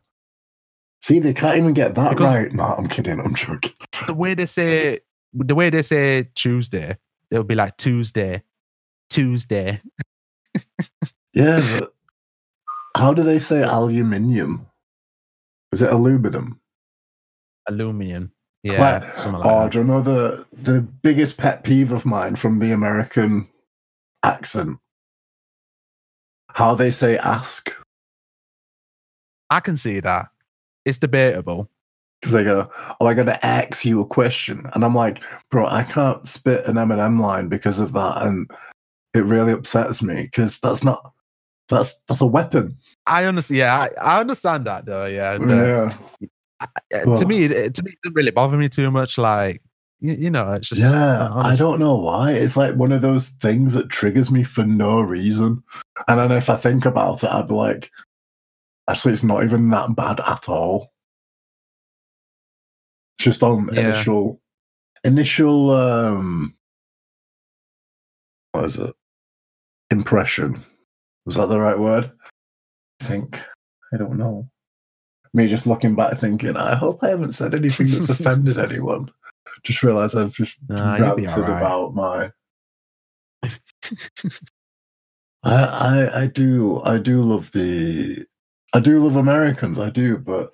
[1.05, 2.51] See, they can't even get that Because- right.
[2.51, 3.19] No, I'm kidding.
[3.19, 3.73] I'm joking.
[4.07, 5.01] The way they say,
[5.33, 6.97] the way they say Tuesday,
[7.29, 8.41] it'll be like Tuesday,
[9.11, 9.83] Tuesday.
[11.35, 11.93] Yeah, but
[12.97, 14.65] how do they say aluminium?
[15.71, 16.59] Is it aluminum?
[17.69, 18.31] Aluminium.
[18.63, 22.35] Yeah, Like, something like oh, do you know the the biggest pet peeve of mine
[22.35, 23.47] from the American
[24.23, 24.79] accent?
[26.49, 27.71] How they say ask.
[29.51, 30.29] I can see that.
[30.85, 31.69] It's debatable.
[32.21, 32.69] Because they go,
[32.99, 34.69] Oh, I gotta ask you a question.
[34.73, 35.21] And I'm like,
[35.51, 38.21] bro, I can't spit an Eminem line because of that.
[38.23, 38.49] And
[39.13, 41.13] it really upsets me because that's not
[41.69, 42.77] that's that's a weapon.
[43.07, 43.57] I understand.
[43.57, 45.05] Yeah, I, I understand that though.
[45.05, 45.91] Yeah, and, uh,
[46.61, 46.69] Yeah.
[46.93, 49.17] uh, to me, it, to me, it doesn't really bother me too much.
[49.17, 49.61] Like,
[49.99, 52.31] you, you know, it's just Yeah, I don't know why.
[52.31, 55.63] It's like one of those things that triggers me for no reason.
[56.07, 57.91] And then if I think about it, I'd be like,
[58.87, 60.91] actually, it's not even that bad at all.
[63.19, 63.81] Just on Yeah.
[63.81, 64.41] initial,
[65.03, 66.55] initial, um,
[68.51, 68.93] what is it?
[69.91, 70.63] Impression.
[71.25, 72.11] Was that the right word?
[73.01, 73.41] I think.
[73.93, 74.49] I don't know.
[75.33, 79.11] Me just looking back thinking, I hope I haven't said anything that's offended anyone.
[79.63, 81.57] Just realised I've just Nah, ranted alright.
[81.61, 82.31] about my.
[85.43, 88.25] I, I I do I do love the
[88.75, 90.53] I do love Americans I do but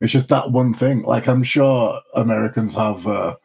[0.00, 3.36] it's just that one thing like I'm sure Americans have uh,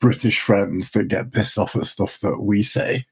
[0.00, 3.04] British friends that get pissed off at stuff that we say.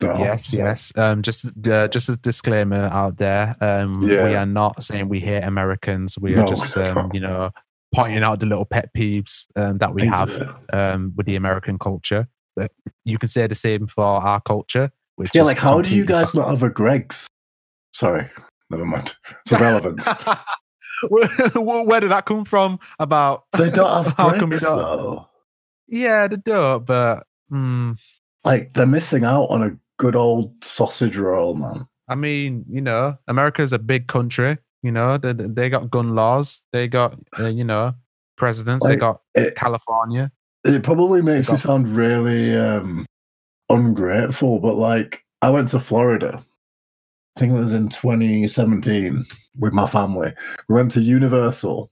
[0.00, 0.92] that Yes, yes.
[0.96, 3.56] Um, just uh, just a disclaimer out there.
[3.60, 6.16] Um, we are not saying we hate Americans.
[6.18, 6.46] We are No.
[6.46, 7.50] just um, you know
[7.94, 12.28] pointing out the little pet peeves um, that we have um, with the American culture.
[12.56, 12.70] But
[13.04, 14.92] you can say the same for our culture.
[15.16, 17.26] Which Yeah, like how do you guys not have a Greggs?
[17.92, 18.30] Sorry,
[18.72, 19.14] never mind.
[19.42, 20.00] It's irrelevant.
[21.08, 22.78] where, where did that come from?
[22.98, 24.60] About they don't have How come don't?
[24.60, 25.28] though.
[25.88, 27.96] yeah, they do, but mm,
[28.44, 31.86] Like they're missing out on a good old sausage roll, man.
[32.08, 34.58] I mean, you know, America's a big country.
[34.82, 36.62] You know, they they got gun laws.
[36.72, 37.94] They got uh, you know
[38.36, 38.86] presidents.
[38.86, 40.32] they got it- California.
[40.64, 43.04] It probably makes me sound really um,
[43.68, 46.40] ungrateful, but like I went to Florida.
[47.36, 49.24] I think it was in 2017
[49.58, 50.32] with my family.
[50.68, 51.90] We went to Universal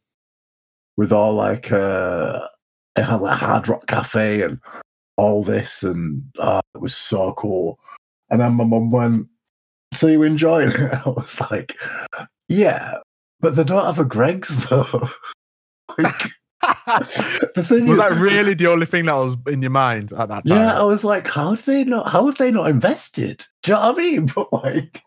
[0.96, 2.40] with all like uh,
[2.96, 4.61] it had like Hard Rock Cafe and
[5.16, 7.79] all this, and uh, it was so cool.
[8.29, 9.29] And then my mum went,
[9.94, 11.76] "So you enjoying it?" I was like,
[12.48, 12.98] "Yeah,
[13.40, 15.09] but they don't have a Greggs though."
[15.98, 16.31] like,
[17.55, 20.29] the thing was is, that really the only thing that was in your mind at
[20.29, 20.57] that time?
[20.59, 22.11] Yeah, I was like, how do they not?
[22.11, 23.46] How have they not invested?
[23.62, 24.26] Do you know what I mean?
[24.26, 25.03] But like,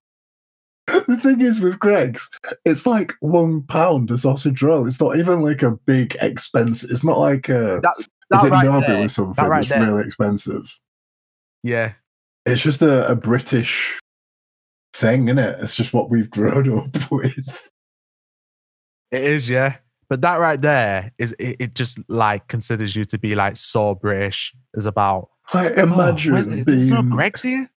[0.88, 2.30] the thing is with Greggs,
[2.66, 4.86] it's like one pound a sausage roll.
[4.88, 6.84] It's not even like a big expense.
[6.84, 9.46] It's not like uh, a That- is that it right Nobu there- or something?
[9.46, 9.86] right It's there.
[9.86, 10.80] really expensive.
[11.64, 11.94] yeah.
[12.46, 13.98] It's just a, a British
[14.94, 15.58] thing, is it?
[15.62, 17.70] It's just what we've grown up with.
[19.12, 19.76] It is, yeah.
[20.10, 23.96] But that right there is it, it just like considers you to be like so
[23.96, 24.54] British.
[24.74, 27.70] Is about Like, oh, imagine where's- there's no being, Greggs here.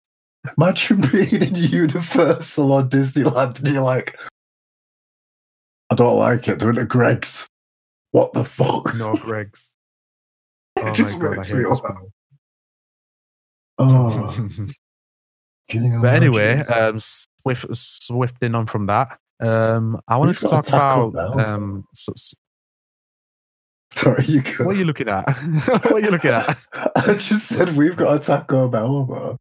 [0.58, 4.18] Imagine being in Universal or Disneyland and you're like,
[5.90, 6.58] I don't like it.
[6.58, 7.48] They're in a Greggs.
[8.10, 8.94] What the fuck?
[8.94, 9.72] No Greggs.
[10.76, 11.80] Oh my just god, makes hate me this
[13.78, 14.48] Oh,
[16.00, 21.84] but anyway, um, swift, swifting on from that, um, I wanted to talk about um,
[21.94, 22.36] so, so-
[23.94, 24.64] sorry, you go.
[24.64, 25.28] what are you looking at?
[25.66, 26.58] what are you looking at?
[26.96, 29.38] I just said we've got a Taco Bell, bro.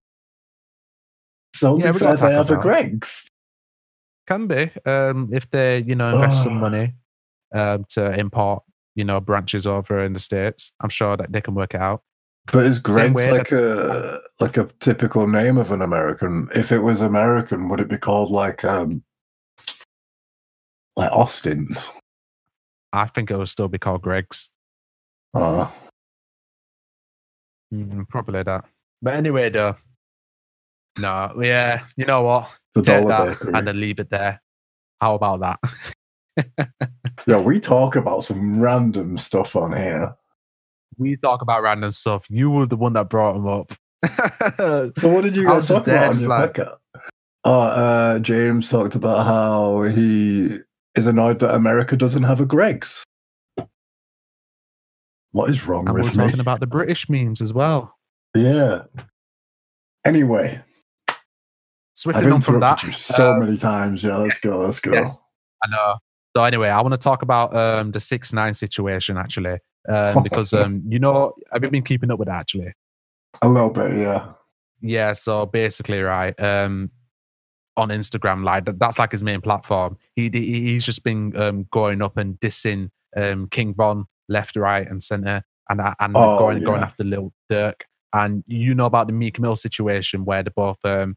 [1.53, 3.27] It's only Yeah, we fair got a they have a Greggs.
[4.27, 6.59] Can be um, if they, you know, invest some Oh.
[6.61, 6.93] money
[7.53, 8.63] um, to import,
[8.95, 10.71] you know, branches over in the states.
[10.79, 12.03] I'm sure that they can work it out.
[12.51, 16.49] But is Greggs way like a like a typical name of an American?
[16.55, 19.03] If it was American, would it be called like um
[20.95, 21.89] like Austin's?
[22.91, 24.49] I think it would still be called Greggs.
[25.33, 25.69] Uh,
[27.73, 28.65] Mm, probably that.
[29.01, 29.75] But anyway, though,
[30.97, 32.49] no, yeah, you know what?
[32.73, 33.51] the Take Dollar that Bakery.
[33.53, 34.41] and then leave it there.
[34.99, 35.59] How about that?
[37.27, 40.15] yeah, we talk about some random stuff on here.
[40.97, 42.25] We talk about random stuff.
[42.29, 43.71] You were the one that brought them up.
[44.97, 46.59] so what did you guys talk about on your like,
[47.45, 50.59] Oh, uh, James talked about how he
[50.95, 53.03] is annoyed that America doesn't have a Greggs.
[55.31, 56.27] What is wrong and with we're me?
[56.27, 57.97] talking about the British memes as well.
[58.35, 58.83] Yeah.
[60.05, 60.61] Anyway,
[61.93, 64.03] switching on from that, you so uh, many times.
[64.03, 64.61] Yeah, let's go.
[64.61, 64.93] Let's go.
[64.93, 65.17] Yes,
[65.63, 65.95] I know.
[66.35, 70.53] So anyway, I want to talk about um, the six nine situation actually, um, because
[70.53, 72.73] um, you know, have you been keeping up with that actually?
[73.41, 74.33] A little bit, yeah.
[74.81, 75.13] Yeah.
[75.13, 76.39] So basically, right.
[76.39, 76.91] Um,
[77.75, 79.97] on Instagram, like that's like his main platform.
[80.15, 85.01] He he's just been um, going up and dissing um, King Von left, right, and
[85.01, 86.65] center, and and oh, going yeah.
[86.65, 87.81] going after Lil Durk.
[88.13, 91.15] And you know about the Meek Mill situation where they both um,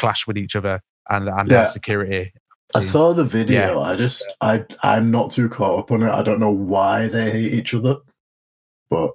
[0.00, 1.64] clash with each other and and yeah.
[1.64, 2.32] security.
[2.74, 3.80] I saw the video.
[3.80, 3.80] Yeah.
[3.80, 6.10] I just I I'm not too caught up on it.
[6.10, 7.96] I don't know why they hate each other,
[8.88, 9.10] but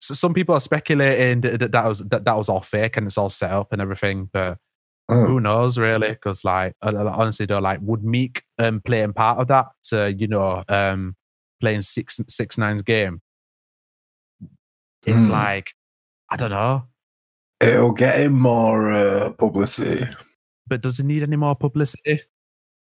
[0.00, 3.16] so some people are speculating that, that, was that, that was all fake and it's
[3.16, 4.58] all set up and everything, but
[5.08, 5.26] Oh.
[5.26, 6.10] Who knows, really?
[6.10, 10.62] Because, like, honestly, though, like, would Meek um, playing part of that to, you know,
[10.68, 11.16] um,
[11.60, 13.20] playing six six nine's game?
[15.06, 15.30] It's mm.
[15.30, 15.72] like,
[16.30, 16.84] I don't know.
[17.62, 20.06] It'll get him more uh, publicity.
[20.66, 22.20] But does he need any more publicity?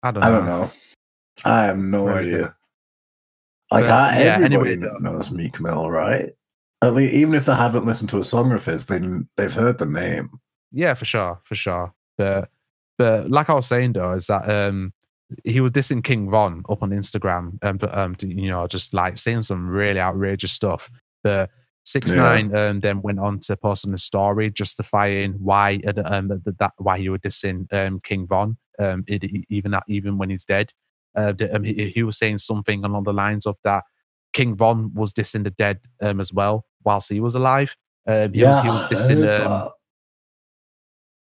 [0.03, 0.27] I don't know.
[0.27, 0.71] I don't know.
[1.45, 2.35] I have no really?
[2.35, 2.55] idea.
[3.71, 6.31] Like, but, I, yeah, everybody anyway, knows Meek Mill, right?
[6.83, 9.01] At least, even if they haven't listened to a song of his, they,
[9.37, 10.31] they've heard the name.
[10.73, 11.93] Yeah, for sure, for sure.
[12.19, 12.51] But
[12.99, 14.93] but like I was saying though, is that um
[15.45, 19.43] he was dissing King Von up on Instagram and um you know just like saying
[19.43, 20.91] some really outrageous stuff.
[21.23, 21.51] But
[21.85, 22.23] six yeah.
[22.23, 26.99] nine um, then went on to post on the story justifying why um that why
[26.99, 30.71] he was dissing um King Von um it, even that even when he's dead.
[31.15, 33.85] Uh, um, he, he was saying something along the lines of that
[34.33, 37.77] King Von was dissing the dead um as well whilst he was alive.
[38.07, 39.71] Um, he yeah, was he was dissing um,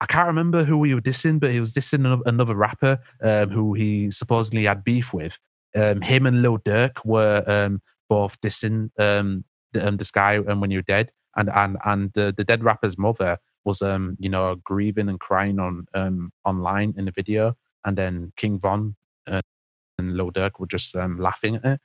[0.01, 3.73] I can't remember who he was dissing, but he was dissing another rapper um, who
[3.73, 5.37] he supposedly had beef with.
[5.75, 10.59] Um, him and Lil Durk were um, both dissing um, the, um, this guy um,
[10.59, 14.55] when you're dead, and and and the, the dead rapper's mother was um you know
[14.63, 18.95] grieving and crying on um online in the video, and then King Von
[19.27, 19.41] uh,
[19.97, 21.81] and Lil Durk were just um laughing at it.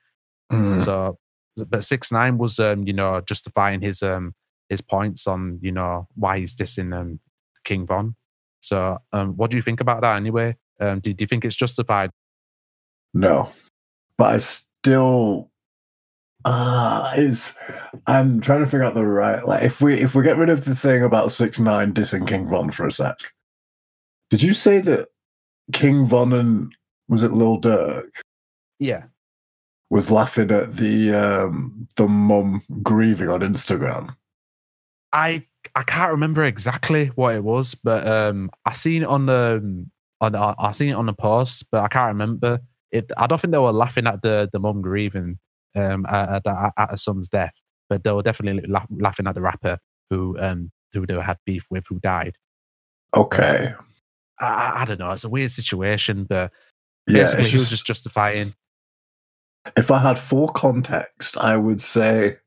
[0.53, 0.81] Mm.
[0.81, 1.19] So,
[1.57, 4.35] but six nine was um you know justifying his um
[4.69, 7.21] his points on you know why he's dissing um
[7.65, 8.17] King Von.
[8.61, 10.57] So, um, what do you think about that anyway?
[10.79, 12.11] Um, do, do you think it's justified?
[13.15, 13.51] No,
[14.19, 15.50] but I still
[16.45, 17.55] uh is
[18.07, 20.65] I'm trying to figure out the right like if we if we get rid of
[20.65, 23.19] the thing about six nine dissing King Von for a sec.
[24.31, 25.09] Did you say that
[25.73, 26.75] King Von and
[27.09, 28.11] was it Lil Durk?
[28.79, 29.05] Yeah.
[29.91, 34.15] Was laughing at the um the mum grieving on Instagram.
[35.13, 39.87] I I can't remember exactly what it was, but um, I seen it on the
[40.21, 42.61] on I, I seen it on the post, but I can't remember.
[42.91, 45.39] It, I don't think they were laughing at the the mum grieving
[45.75, 49.41] um, at, at, at her son's death, but they were definitely la- laughing at the
[49.41, 49.79] rapper
[50.11, 52.37] who um who they had beef with who died.
[53.15, 53.75] Okay.
[54.39, 55.11] I, I don't know.
[55.13, 56.53] It's a weird situation, but
[57.07, 58.55] basically yeah, he was just justifying.
[59.77, 62.39] If I had full context, I would say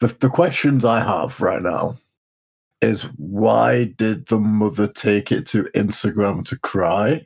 [0.00, 1.96] the the questions I have right now
[2.82, 7.24] is why did the mother take it to Instagram to cry?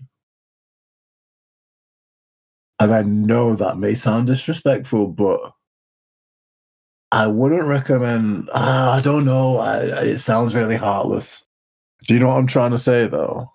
[2.81, 5.53] And I know that may sound disrespectful, but
[7.13, 8.49] I wouldn't recommend.
[8.51, 9.59] Uh, I don't know.
[9.59, 11.45] I, it sounds really heartless.
[12.09, 13.53] Do you know what I'm trying to say, though?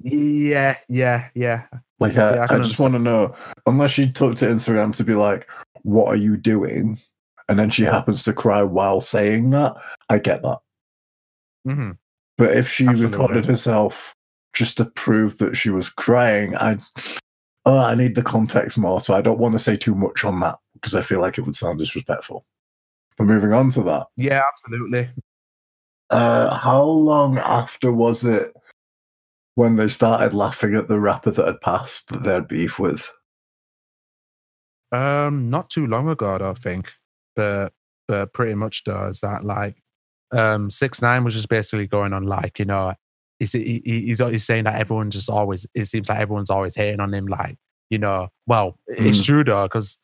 [0.00, 1.66] Yeah, yeah, yeah.
[1.98, 3.34] Like, I, yeah, I, I just want to know.
[3.66, 5.48] Unless she took to Instagram to be like,
[5.82, 6.98] "What are you doing?"
[7.48, 9.74] and then she happens to cry while saying that,
[10.08, 10.58] I get that.
[11.66, 11.90] Mm-hmm.
[12.38, 13.18] But if she Absolutely.
[13.18, 14.14] recorded herself
[14.54, 16.78] just to prove that she was crying, I
[17.64, 20.40] oh, I need the context more, so I don't want to say too much on
[20.40, 22.44] that because I feel like it would sound disrespectful.
[23.16, 25.10] But moving on to that, yeah, absolutely.
[26.10, 28.54] Uh, how long after was it
[29.54, 33.12] when they started laughing at the rapper that had passed that they had beef with?
[34.90, 36.92] Um, not too long ago, I don't think
[37.34, 37.72] but
[38.08, 39.76] but pretty much does that like
[40.32, 42.92] um six nine was just basically going on like you know
[43.42, 47.00] he's he, he's he's saying that everyone just always it seems like everyone's always hating
[47.00, 47.56] on him like
[47.90, 49.06] you know well mm.
[49.06, 49.98] it's true though because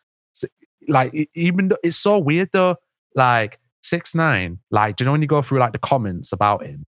[0.88, 2.76] like even though it's so weird though
[3.14, 6.64] like six nine like do you know when you go through like the comments about
[6.64, 6.84] him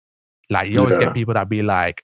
[0.50, 1.06] like you always yeah.
[1.06, 2.04] get people that be like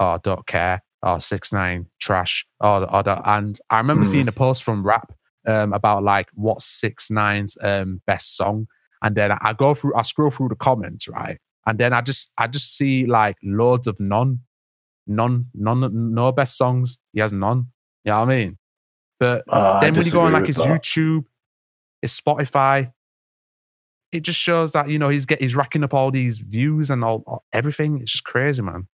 [0.00, 4.08] oh don't care oh six nine trash or, or the, and I remember Mm.
[4.08, 5.12] seeing a post from Rap
[5.46, 8.66] um, about like what's six nine's um, best song,
[9.02, 12.32] and then I go through I scroll through the comments right, and then I just
[12.38, 14.40] I just see like loads of none,
[15.06, 16.98] none, none, no best songs.
[17.12, 17.68] He has none.
[18.04, 18.58] You know what I mean?
[19.20, 20.66] But Uh, then when you go on like his that.
[20.66, 21.24] YouTube,
[22.02, 22.92] his Spotify,
[24.12, 27.02] it just shows that you know he's get he's racking up all these views and
[27.04, 28.00] all, all- everything.
[28.00, 28.88] It's just crazy, man.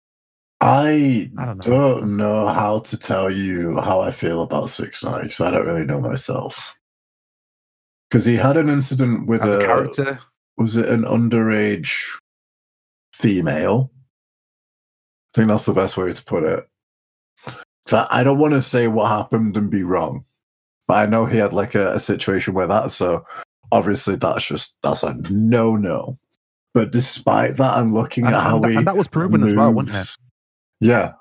[0.63, 1.73] I I don't know.
[1.99, 5.67] don't know how to tell you how I feel about Six Nine because I don't
[5.67, 6.77] really know myself.
[8.11, 10.21] Because he had an incident with a a, character,
[10.59, 11.97] was it an underage
[13.21, 13.91] female?
[15.35, 16.69] I think that's the best way to put it.
[17.87, 20.25] So I, don't want to say what happened and be wrong,
[20.87, 22.91] but I know he had like a, a situation where that.
[22.91, 23.25] So
[23.73, 26.19] obviously that's just that's a no no.
[26.73, 29.55] But despite that, I'm looking and, at how and, he and that was proven as
[29.55, 30.17] well, wasn't it?
[30.81, 31.13] Yeah.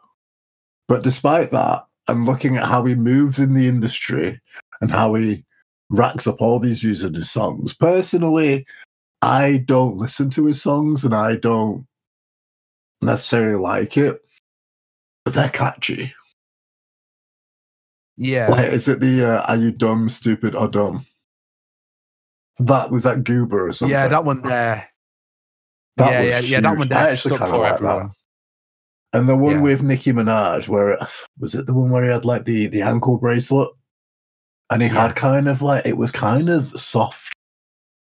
[0.88, 4.40] But despite that, I'm looking at how he moves in the industry
[4.82, 5.44] and how he
[5.90, 7.74] racks up all these views in his songs.
[7.74, 8.66] Personally,
[9.22, 11.86] I don't listen to his songs and I don't
[13.02, 14.22] necessarily like it.
[15.26, 16.14] But they're catchy.
[18.18, 21.06] Yeah, Like, is it the uh, Are You Dumb, Stupid, or Dumb?
[22.60, 23.92] That was that Gooba or something.
[23.94, 24.90] yeah, that one there.
[25.96, 26.60] That yeah, was yeah, yeah.
[26.62, 26.80] That huge.
[26.80, 27.74] one there stuck for like that.
[27.76, 28.12] everyone.
[29.14, 29.62] And the one Yeah.
[29.62, 31.00] with Nicki Minaj, where it,
[31.40, 33.70] was it the one where he had like the the ankle bracelet,
[34.70, 35.08] and he Yeah.
[35.08, 37.32] had kind of like it was kind of soft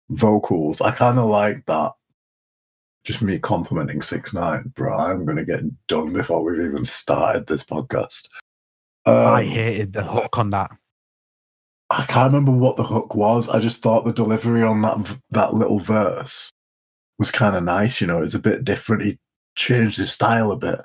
[0.10, 0.80] vocals.
[0.80, 1.92] I kind of like that.
[3.08, 4.98] Just me complimenting Six Nine, bro.
[4.98, 8.28] I'm gonna get done before we've even started this podcast.
[9.06, 10.72] Um, I hated the hook on that.
[11.90, 13.48] I can't remember what the hook was.
[13.48, 16.50] I just thought the delivery on that that little verse
[17.18, 18.02] was kind of nice.
[18.02, 19.04] You know, it's a bit different.
[19.04, 19.18] He
[19.56, 20.82] changed his style a bit,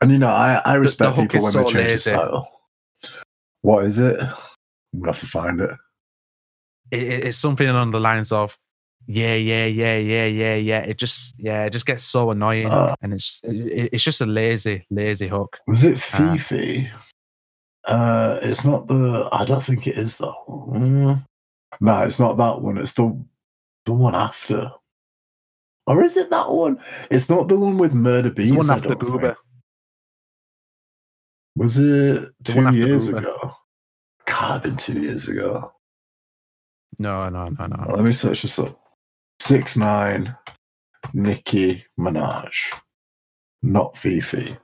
[0.00, 1.94] and you know, I I respect hook people is when they change lazy.
[1.94, 2.50] the style.
[3.62, 4.20] What is it?
[4.20, 5.70] I'm gonna have to find it.
[6.92, 8.56] It, it- it's something along the lines of,
[9.06, 10.80] yeah, yeah, yeah, yeah, yeah, yeah.
[10.80, 12.94] It just, yeah, it just gets so annoying, Uh.
[13.02, 15.58] and it's it, it's just a lazy, lazy hook.
[15.66, 16.36] Was it Ah.
[16.36, 16.90] FEFE?
[17.86, 19.28] Uh, it's not the.
[19.30, 20.34] I don't think it is though.
[20.46, 21.24] one.
[21.80, 22.78] No, it's not that one.
[22.78, 23.14] It's the
[23.84, 24.70] the one after.
[25.86, 26.78] Or is it that one?
[27.10, 28.38] It's not the one with Murda Beatz.
[28.40, 28.88] It's the one after.
[28.96, 29.36] Gooba.
[31.56, 33.18] Was it two years Gooba.
[33.18, 33.56] ago?
[34.26, 35.72] Can't have been two years ago.
[36.98, 37.92] No, no, no, no.
[37.94, 38.80] Let me search this up.
[39.40, 40.36] Six nine,
[41.12, 42.80] Nicki Minaj,
[43.62, 44.56] not FEFE.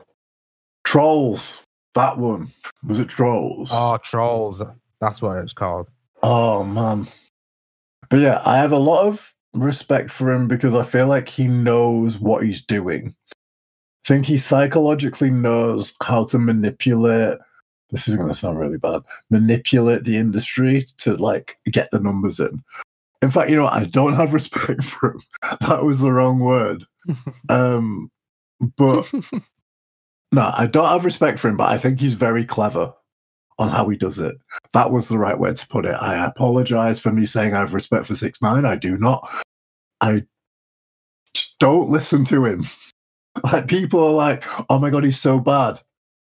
[0.85, 1.61] Trolls.
[1.95, 2.49] That one
[2.87, 3.09] was it.
[3.09, 3.71] Trolls.
[3.73, 4.63] Oh, trolls.
[5.01, 5.89] That's what it's called.
[6.23, 7.07] Oh man.
[8.09, 11.47] But yeah, I have a lot of respect for him because I feel like he
[11.47, 13.15] knows what he's doing.
[13.33, 17.39] I think he psychologically knows how to manipulate
[17.91, 19.03] this is gonna sound really bad.
[19.31, 22.63] Manipulate the industry to like get the numbers in.
[23.23, 23.67] In fact, you know.
[23.67, 25.21] I don't have respect for him.
[25.61, 26.85] That was the wrong word.
[27.49, 28.11] Um
[28.77, 29.11] but
[30.33, 32.93] no, I don't have respect for him, but I think he's very clever
[33.59, 34.35] on how he does it.
[34.73, 35.95] That was the right way to put it.
[35.95, 38.65] I apologize for me saying I have respect for Six Nine.
[38.65, 39.31] I do not.
[40.01, 40.25] I
[41.59, 42.65] don't listen to him.
[43.45, 45.81] Like people are like, "Oh my god, he's so bad."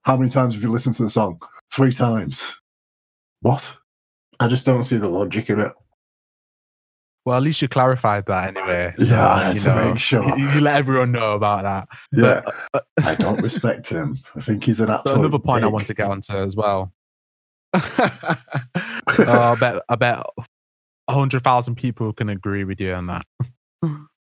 [0.02, 1.40] How many times have you listened to the song?
[1.72, 2.58] Three times.
[3.40, 3.76] What?
[4.38, 5.72] I just don't see the logic in it.
[7.26, 8.94] Well, at least you clarified that anyway.
[8.98, 10.38] So, Yeah, I had you to know, make sure.
[10.38, 11.88] You, you let everyone know about that.
[12.12, 14.16] Yeah, But, I don't respect him.
[14.36, 15.18] I think he's an absolute.
[15.18, 16.92] another point I want to get onto as well.
[17.74, 17.82] oh,
[19.18, 20.22] I bet I bet
[21.10, 23.26] hundred thousand people can agree with you on that.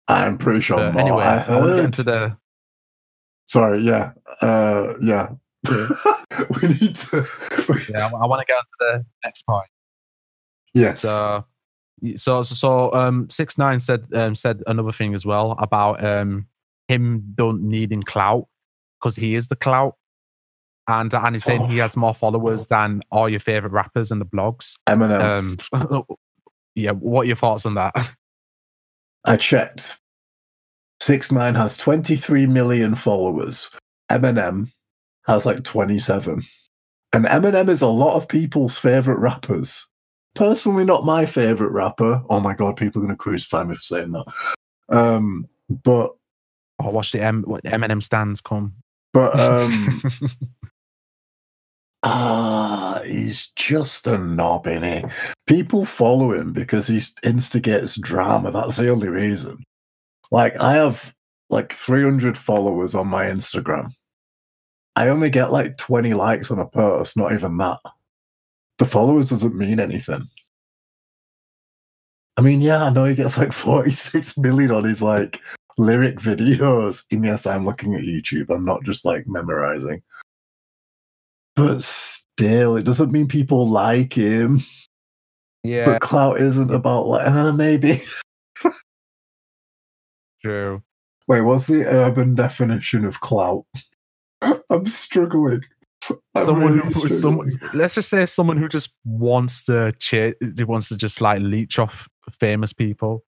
[0.08, 0.78] I'm pretty sure.
[0.78, 2.38] But anyway, I I, want to get heard- into the
[3.46, 5.28] Sorry, yeah, uh, yeah.
[5.70, 7.26] we need to.
[7.90, 8.10] yeah.
[8.10, 9.68] I want to get onto the next point.
[10.74, 11.02] Yes.
[11.02, 11.46] So,
[12.16, 16.48] so, so, so um, six nine said um, said another thing as well about um
[16.88, 18.48] him don't needing clout
[19.00, 19.96] because he is the clout,
[20.88, 24.26] and and he's saying he has more followers than all your favorite rappers and the
[24.26, 24.78] blogs.
[24.88, 25.60] Eminem.
[25.74, 26.06] Um,
[26.76, 27.96] yeah, what are your thoughts on that?
[29.26, 30.00] I checked.
[31.02, 33.70] Six Nine has 23 million followers.
[34.10, 34.72] Eminem
[35.26, 36.42] has like 27.
[37.12, 39.88] And Eminem is a lot of people's favorite rappers.
[40.36, 42.24] Personally, not my favorite rapper.
[42.30, 44.26] Oh my god, people are going to crucify me for saying that.
[44.90, 46.14] Um, but
[46.80, 48.74] Oh, watch the M Eminem stands come.
[49.14, 50.02] but um,
[52.04, 55.12] ah, he's just a knob, innit?
[55.48, 58.52] People follow him because he instigates drama.
[58.52, 59.64] That's the only reason.
[60.32, 61.14] Like I have
[61.50, 63.92] like 300 followers on my Instagram.
[64.96, 67.80] I only get like 20 likes on a post, not even that.
[68.78, 70.28] The followers doesn't mean anything.
[72.36, 75.42] I mean, yeah, I know he gets like 46 million on his like
[75.78, 77.06] lyric videos.
[77.12, 78.50] And yes, I'm looking at YouTube.
[78.50, 80.02] I'm not just like memorizing.
[81.56, 84.60] But still, it doesn't mean people like him.
[85.64, 88.02] Yeah, But clout isn't about like, uh, maybe.
[90.42, 90.84] true.
[91.28, 93.66] Wait, what's the urban definition of clout?
[94.70, 95.64] I'm struggling.
[96.38, 97.78] Someone really who some, struggling.
[97.80, 99.94] let's just say someone who just wants to
[100.40, 103.24] who wants to just like leech off famous people.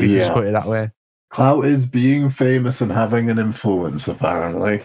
[0.00, 0.34] Can just Yeah.
[0.34, 0.90] put it that way.
[1.30, 4.84] Clout is being famous and having an influence, apparently.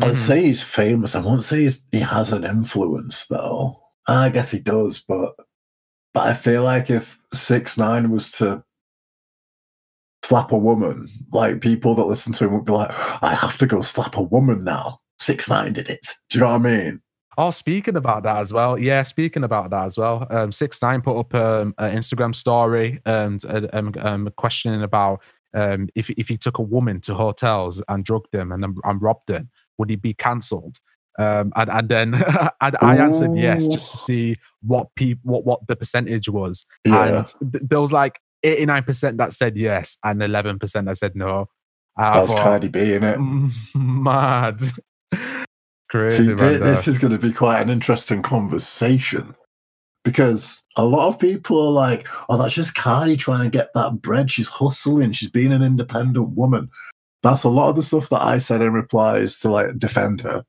[0.00, 0.26] I'd Mhm.
[0.26, 1.14] say he's famous.
[1.14, 3.80] I won't say he's, he has an influence, though.
[4.06, 5.34] I guess he does, but
[6.14, 8.62] but I feel like if Six Nine was to
[10.24, 12.90] slap a woman, like people that listen to him would be like,
[13.22, 16.06] "I have to go slap a woman now." Six Nine did it.
[16.30, 17.00] Do you know what I mean?
[17.38, 18.78] Oh, speaking about that as well.
[18.78, 20.26] Yeah, speaking about that as well.
[20.30, 25.20] Um, Six Nine put up um, an Instagram story and uh, um, um, questioning about
[25.54, 29.28] um, if if he took a woman to hotels and drugged them and, and robbed
[29.28, 30.76] them, would he be cancelled?
[31.18, 32.14] Um, and and then
[32.60, 37.04] and I answered yes, just to see what people what what the percentage was, Yeah.
[37.18, 40.96] and th- there was like eighty nine percent that said yes and eleven percent that
[40.98, 41.48] said no.
[41.98, 43.18] And I That's thought, Cardi B, in it.
[43.74, 44.60] mad,
[45.92, 46.60] crazy See, man.
[46.60, 49.34] this is going to be quite an interesting conversation
[50.04, 54.00] because a lot of people are like, "Oh, that's just Cardi trying to get that
[54.02, 54.30] bread.
[54.30, 55.12] She's hustling.
[55.12, 56.70] She's being an independent woman."
[57.22, 60.44] That's a lot of the stuff that I said in replies to like defend her.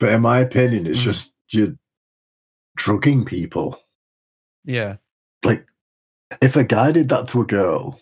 [0.00, 1.04] But in my opinion, it's Mhm.
[1.04, 1.74] just you're
[2.76, 3.80] drugging people.
[4.64, 4.96] yeah.
[5.44, 5.66] Like,
[6.42, 8.00] if a guy did that to a girl,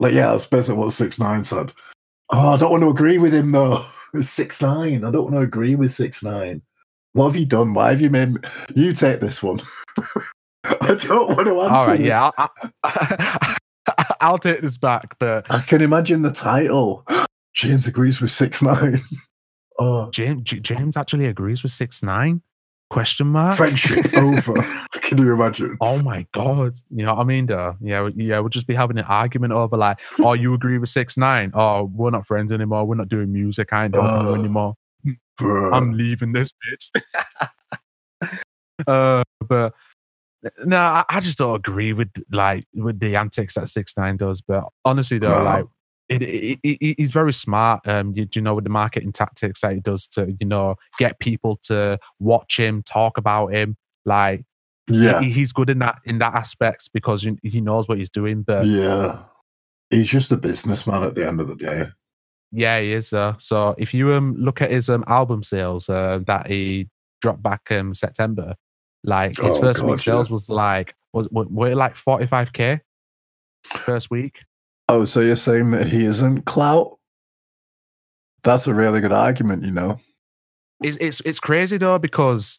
[0.00, 1.72] like, yeah, that's basically what Six Nine said.
[2.30, 3.84] Oh, I don't want to agree with him though.
[4.20, 5.04] Six Nine.
[5.04, 6.62] I don't want to agree with Six Nine.
[7.12, 7.74] What have you done?
[7.74, 8.40] Why have you made me?
[8.74, 9.60] You take this one.
[10.64, 11.74] I don't want to answer.
[11.74, 12.06] All right, this.
[12.06, 13.56] yeah, I'll,
[14.20, 17.04] I'll take this back, but I can imagine the title.
[17.54, 19.00] James agrees with Six Nine.
[19.80, 22.42] Oh, James, James actually agrees with six nine?
[22.90, 23.56] Question mark.
[23.56, 24.54] friendship over.
[25.00, 25.76] Can you imagine?
[25.80, 26.74] Oh my god!
[26.90, 27.46] You know what I mean?
[27.46, 30.88] Though, yeah, yeah, we'll just be having an argument over like, oh, you agree with
[30.88, 31.52] six nine?
[31.54, 32.84] Oh, we're not friends anymore.
[32.84, 33.72] We're not doing music.
[33.72, 34.74] I don't Uh, anymore.
[35.38, 35.72] Bruh.
[35.72, 37.02] I'm leaving this bitch.
[38.86, 39.72] uh, but
[40.64, 44.40] no, I, I just don't agree with like with the antics that six nine does.
[44.40, 45.44] But honestly, though, No.
[45.44, 45.64] like
[46.10, 47.86] it, it, it, he's very smart.
[47.86, 51.18] Um, you, you know, with the marketing tactics that he does to you know get
[51.20, 53.76] people to watch him, talk about him.
[54.04, 54.44] Like
[54.88, 58.42] yeah, he, he's good in that in that aspect because he, knows what he's doing.
[58.42, 59.20] But yeah.
[59.90, 61.86] He's just a businessman at the end of the day.
[62.52, 63.12] Yeah, he is.
[63.12, 66.88] Uh, so if you um look at his um album sales uh, that he
[67.20, 68.54] dropped back um September,
[69.02, 70.32] like his Oh, first week sales yeah.
[70.32, 72.80] was like was were, were it like forty five k
[73.64, 74.42] first week.
[74.90, 76.98] Oh, so you're saying that he isn't clout?
[78.42, 79.98] That's a really good argument, you know.
[80.82, 82.58] It's it's it's crazy though because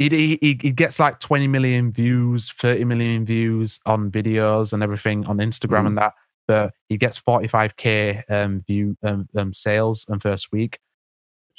[0.00, 5.26] he he he gets like twenty million views, thirty million views on videos and everything
[5.26, 5.86] on Instagram Mm.
[5.86, 6.14] and that,
[6.48, 10.80] but he gets forty five k um view um, um sales in first week.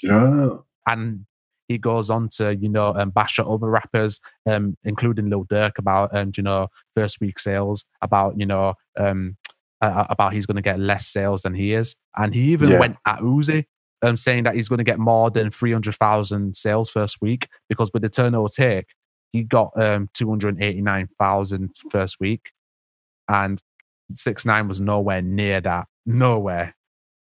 [0.03, 0.49] Yeah.
[0.87, 1.25] and
[1.69, 5.77] he goes on to you know um, bash at other rappers, um, including Lil Durk
[5.77, 9.37] about um, you know first week sales, about you know um,
[9.85, 12.79] uh, about he's going to get less sales than he is, and he even Yeah.
[12.79, 13.65] went at Uzi.
[14.01, 18.03] Um, saying that he's going to get more than 300,000 sales first week because with
[18.03, 18.83] the Eternal Atake,
[19.31, 22.51] he got um, 289,000 first week.
[23.27, 23.59] And
[24.13, 25.87] 6 9 was nowhere near that.
[26.05, 26.75] Nowhere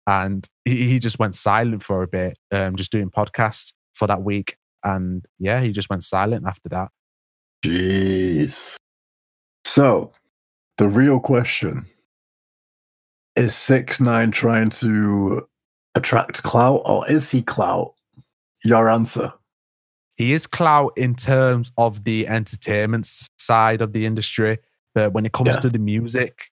[0.07, 4.21] and he, he just went silent for a bit, um, just doing podcasts for that
[4.23, 4.55] week.
[4.83, 6.89] And yeah, he just went silent after that.
[7.63, 8.75] Jeez.
[9.65, 10.11] So,
[10.77, 11.85] the real question
[13.35, 15.47] is six nine trying to
[15.95, 17.93] attract clout, or is he clout?
[18.63, 19.33] Your answer.
[20.15, 23.07] He is clout in terms of the entertainment
[23.39, 24.59] side of the industry,
[24.93, 25.59] but when it comes Yeah.
[25.61, 26.49] to the music,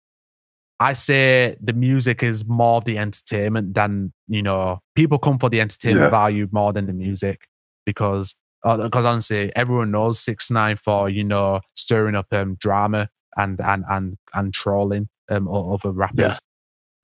[0.79, 4.79] I say the music is more of the entertainment than you know.
[4.95, 6.09] People come for the entertainment Yeah.
[6.09, 7.47] value more than the music
[7.85, 13.59] because because honestly, everyone knows six nine for you know stirring up um, drama and
[13.61, 16.37] and and and trolling um other rappers Yeah.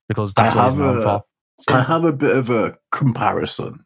[0.08, 1.24] Because that's I what he's known a- for.
[1.68, 3.84] I have a bit of a comparison,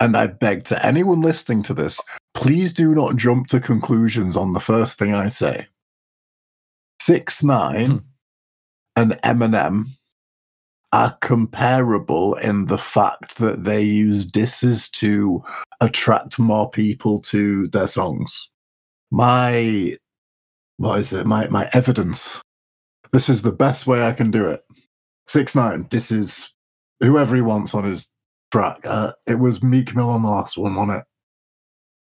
[0.00, 2.00] and I beg to anyone listening to this,
[2.34, 5.66] please do not jump to conclusions on the first thing I say.
[7.00, 7.98] Six nine Hmm.
[8.96, 9.86] and Eminem
[10.92, 15.42] are comparable in the fact that they use disses to
[15.80, 18.48] attract more people to their songs.
[19.10, 19.96] My
[20.78, 21.26] what is it?
[21.26, 22.40] My my evidence.
[23.12, 24.64] This is the best way I can do it.
[25.26, 25.86] Six nine.
[25.90, 26.52] This is
[27.00, 28.08] whoever he wants on his
[28.52, 28.78] track.
[28.84, 31.04] Uh, it was Meek Mill on the last one on it,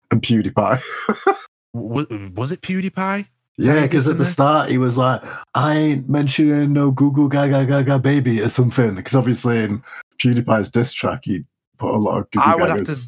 [0.09, 0.81] and PewDiePie.
[1.73, 3.27] was, was it PewDiePie?
[3.57, 5.21] Yeah, because at the start he was like,
[5.53, 9.83] "I ain't mentioning no Google Gaga Gaga baby or something." Because obviously in
[10.21, 11.43] PewDiePie's diss track, he
[11.77, 12.87] put a lot of Google I would Gagas.
[12.87, 13.03] have to.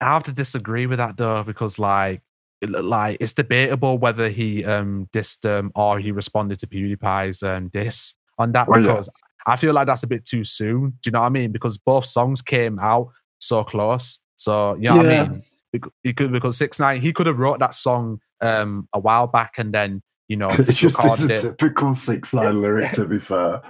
[0.00, 2.22] I have to disagree with that though, because like,
[2.66, 8.14] like it's debatable whether he um dissed um or he responded to PewDiePie's um diss
[8.38, 8.92] on that Well, yeah.
[8.92, 9.08] because
[9.46, 10.90] I feel like that's a bit too soon.
[10.90, 11.52] Do you know what I mean?
[11.52, 13.08] Because both songs came out
[13.38, 14.18] so close.
[14.36, 15.42] So you know what I mean?
[15.72, 19.26] Bec- He could because six nine he could have wrote that song um a while
[19.26, 21.40] back and then you know it's just it's a it.
[21.58, 23.62] typical six nine lyric to be fair.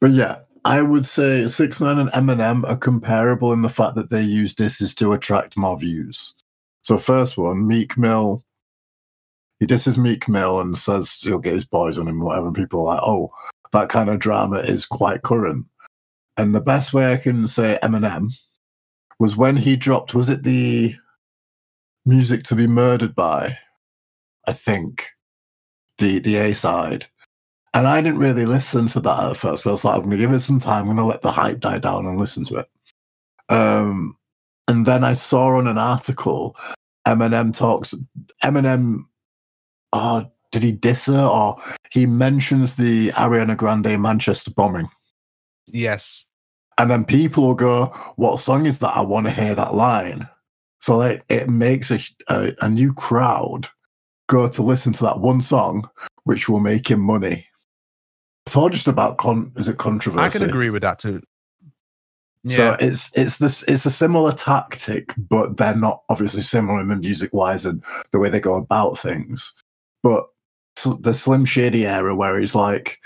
[0.00, 4.10] But yeah, I would say six nine and Eminem are comparable in the fact that
[4.10, 6.34] they use disses to attract more views.
[6.82, 8.42] So first one, Meek Mill.
[9.58, 12.48] He disses Meek Mill and says he'll get his boys on him, whatever.
[12.48, 13.32] And people are like, oh,
[13.72, 15.66] that kind of drama is quite current.
[16.36, 18.30] And the best way I can say Eminem
[19.18, 20.94] was when he dropped, was it the
[22.04, 23.58] music to be murdered by?
[24.46, 25.08] I think
[25.98, 27.06] the the A side.
[27.74, 29.64] And I didn't really listen to that at first.
[29.64, 31.60] So I was like, I'm gonna give it some time, I'm gonna let the hype
[31.60, 32.68] die down and listen to it.
[33.48, 34.16] Um
[34.68, 36.56] and then I saw on an article
[37.06, 37.94] Eminem talks
[38.42, 39.04] Eminem
[39.92, 41.56] oh did he diss her or
[41.90, 44.88] he mentions the Ariana Grande Manchester bombing.
[45.66, 46.24] Yes.
[46.78, 47.86] And then people will go,
[48.16, 48.96] What song is that?
[48.96, 50.26] I want to hear that line.
[50.80, 51.98] So like, it makes a,
[52.28, 53.68] a, a new crowd
[54.28, 55.90] go to listen to that one song,
[56.24, 57.46] which will make him money.
[58.46, 60.24] It's all just about con- is it controversy?
[60.24, 61.22] I can agree with that too.
[62.44, 62.56] Yeah.
[62.56, 66.96] So it's it's this it's a similar tactic, but they're not obviously similar in the
[66.96, 69.52] music wise and the way they go about things.
[70.02, 70.28] But
[70.84, 73.00] the Slim Shady era where he's like,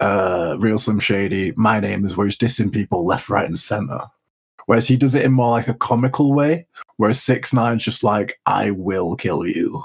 [0.00, 4.00] uh, real Slim Shady, my name is where he's dissing people left, right, and center.
[4.66, 8.38] Whereas he does it in more like a comical way, whereas Six Nine's just like,
[8.46, 9.82] I will kill you.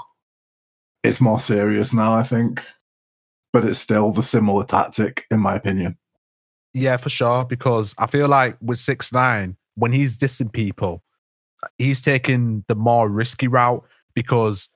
[1.02, 2.64] It's more serious now, I think.
[3.52, 5.96] But it's still the similar tactic, in my opinion.
[6.74, 7.44] Yeah, for sure.
[7.44, 11.02] Because I feel like with six nine, when he's dissing people,
[11.78, 13.82] he's taking the more risky route
[14.14, 14.68] because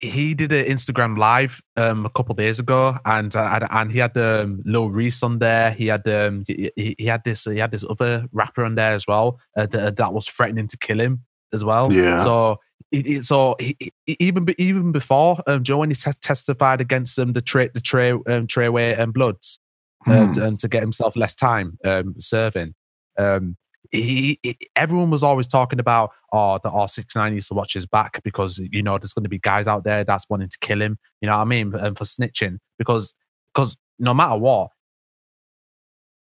[0.00, 4.16] he- did an Instagram live um, a couple days ago, and uh, and- he had
[4.16, 5.70] um, Lil Reese on there.
[5.72, 9.06] He had um, he, he had this he had this other rapper on there as
[9.06, 11.92] well uh, that, that was threatening to kill him as well.
[11.92, 12.18] Yeah.
[12.18, 12.58] So
[12.92, 13.76] it, it, so he,
[14.06, 18.10] even even before um, Joe when he te- testified against um, the Trey the Trey
[18.12, 19.60] um, Treyway and Bloods
[20.06, 20.42] and, Hmm.
[20.42, 22.74] and to get himself less time um, serving.
[23.18, 23.56] Um,
[23.90, 27.74] he, he, everyone was always talking about, oh, the R six nine needs to watch
[27.74, 30.58] his back because you know there's going to be guys out there that's wanting to
[30.60, 30.98] kill him.
[31.20, 31.74] You know what I mean?
[31.74, 33.14] And for snitching because
[33.54, 34.70] because no matter what,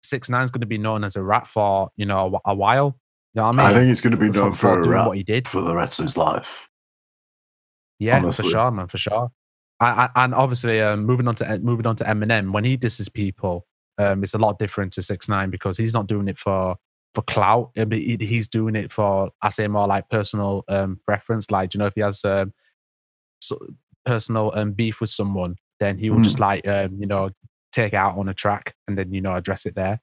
[0.03, 2.97] six nine is going to be known as a rat for you know a, while.
[3.33, 3.75] You know what I mean?
[3.75, 5.47] I think he's going to be known for, a doing rap what he did.
[5.47, 6.67] for the rest of his life.
[7.99, 8.45] Yeah, honestly.
[8.45, 9.31] for sure, man, for sure.
[9.79, 13.09] I, I, and obviously, um, moving on to moving on to Eminem, when he disses
[13.09, 13.65] people,
[13.97, 16.75] um, it's a lot different to Six Nine because he's not doing it for
[17.13, 17.71] for clout.
[17.75, 21.51] He's doing it for, I say, more like personal um, preference.
[21.51, 22.53] Like, you know, if he has um,
[23.41, 23.57] so,
[24.05, 27.29] personal um, beef with someone, then he will just like, um, you know,
[27.71, 29.99] take it out on a track and then you know address it there.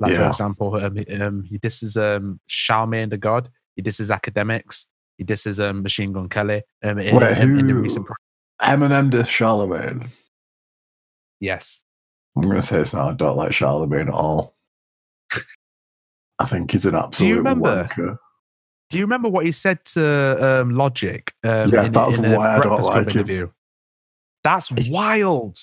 [0.00, 3.50] Like for example, um, he- um, he disses um, Charlamagne the God.
[3.74, 4.86] He disses Akademiks.
[5.16, 6.62] He disses um, Machine Gun Kelly.
[6.84, 8.14] Um, in, Wait, in- in the who- recent pro-
[8.62, 10.08] Eminem to Charlamagne.
[11.40, 11.82] yes.
[12.36, 13.10] I'm going to say it's not.
[13.10, 14.54] I don't like Charlamagne at all.
[16.38, 17.84] I think he's an absolute Do you remember?
[17.90, 18.18] wanker.
[18.90, 21.32] Do you remember what he said to um, Logic?
[21.44, 23.50] Um, Yeah, in, that's in why I don't like him.
[24.44, 25.58] That's It's- wild.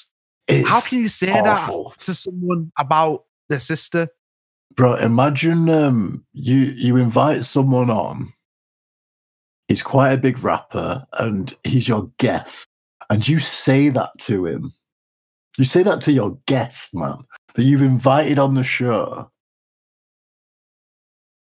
[0.47, 1.89] It's How can you say awful.
[1.89, 4.09] that to someone about their sister?
[4.75, 8.31] Bro, imagine um, you you invite someone on.
[9.67, 12.67] He's quite a big rapper, and he's your guest,
[13.09, 14.73] and you say that to him.
[15.57, 17.23] You say that to your guest, man,
[17.55, 19.31] that you've invited on the show.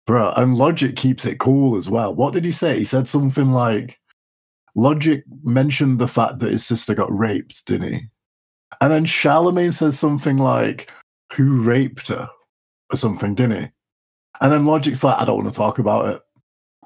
[0.07, 2.15] Bro, and Logic keeps it cool as well.
[2.15, 2.79] What did he say?
[2.79, 3.99] He said something like,
[4.77, 8.09] Logic mentioned the fact that his sister got raped, didn't he?
[8.81, 10.91] And then Charlamagne says something like,
[11.35, 12.29] Who raped her?
[12.91, 13.69] Or something, didn't he?
[14.41, 16.23] And then Logic's like, I don't want to talk about it.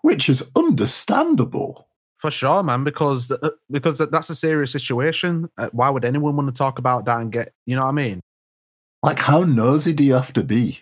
[0.02, 1.88] Which is understandable.
[2.18, 5.50] For sure, man, because uh, because that's a serious situation.
[5.58, 7.92] Uh, why would anyone want to talk about that and get, you know what I
[7.92, 8.20] mean?
[9.02, 10.80] Like, how nosy do you have to be?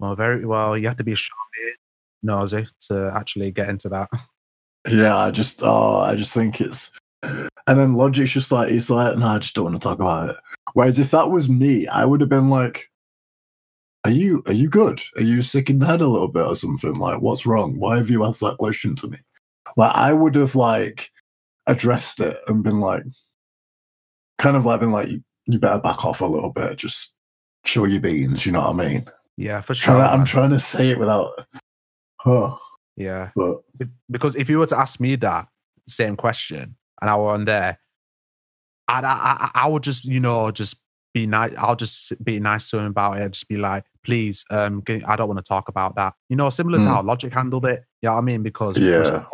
[0.00, 0.76] Well, very well.
[0.76, 1.38] You have to be sharp
[2.22, 4.08] nosy to actually get into that.
[4.88, 6.90] Yeah, I just, oh, I just think it's.
[7.22, 10.30] And then Logic's just like, he's like, no, I just don't want to talk about
[10.30, 10.36] it.
[10.72, 12.90] Whereas if that was me, I would have been like,
[14.04, 15.02] are you are you good?
[15.16, 16.94] Are you sick in the head a little bit or something?
[16.94, 17.78] Like, what's wrong?
[17.78, 19.18] Why have you asked that question to me?
[19.76, 21.10] Like, I would have like
[21.66, 23.04] addressed it and been like,
[24.38, 25.10] kind of like been like,
[25.44, 26.78] you better back off a little bit.
[26.78, 27.14] Just
[27.66, 28.46] show your beans.
[28.46, 29.06] You know what I mean?
[29.40, 29.96] Yeah, for sure.
[29.96, 31.32] I'm trying to say it without.
[32.26, 32.58] Oh,
[32.96, 33.62] Yeah, but
[34.10, 35.48] because if you were to ask me that
[35.86, 37.78] same question and I were on there,
[38.86, 40.76] I'd, I, I I would just you know just
[41.14, 41.54] be nice.
[41.56, 43.32] I'll just be nice to him about it.
[43.32, 46.12] Just be like, please, um, I don't want to talk about that.
[46.28, 46.92] You know, similar to Mm.
[46.92, 47.82] how Logic handled it.
[48.02, 48.42] You know what I mean?
[48.42, 48.98] Because Yeah.
[48.98, 49.26] respect,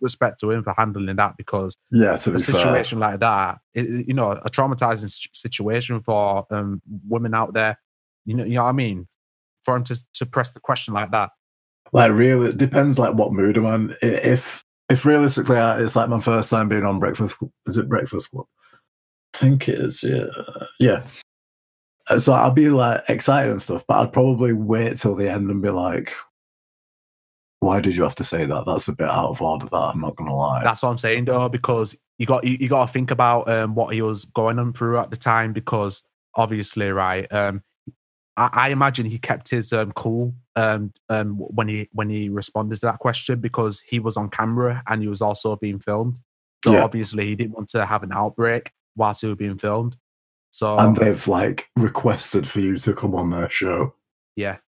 [0.00, 4.08] respect to him for handling that because yeah, a be fair, situation like that, it-
[4.08, 7.78] you know, a traumatizing situation for um, women out there.
[8.24, 9.06] You know, you know what I mean?
[9.64, 11.30] For him to to press the question like that.
[11.92, 13.96] like really, it depends like what mood I'm in.
[14.02, 17.36] I- If if realistically, I- it's like my first time being on Breakfast.
[17.66, 18.46] Is it Breakfast Club?
[19.34, 20.02] I think it is.
[20.02, 20.26] Yeah,
[20.78, 21.02] yeah.
[22.10, 25.50] Uh, So I'd be like excited and stuff, but I'd probably wait till the end
[25.50, 26.12] and be like,
[27.60, 28.64] "Why did you have to say that?
[28.66, 30.62] That's a bit out of order." That I'm not gonna lie.
[30.62, 33.74] That's what I'm saying though, because you got you, you got to think about um,
[33.74, 36.02] what he was going on through at the time, because
[36.36, 37.26] obviously, right?
[37.32, 37.62] Um,
[38.36, 42.76] I, I imagine he kept his um, cool um, um, when he when he responded
[42.76, 46.18] to that question because he was on camera and he was also being filmed.
[46.64, 46.82] So Yeah.
[46.84, 49.96] obviously, he didn't want to have an outbreak whilst he was being filmed.
[50.50, 53.94] So and they've like requested for you to come on their show.
[54.36, 54.58] yeah,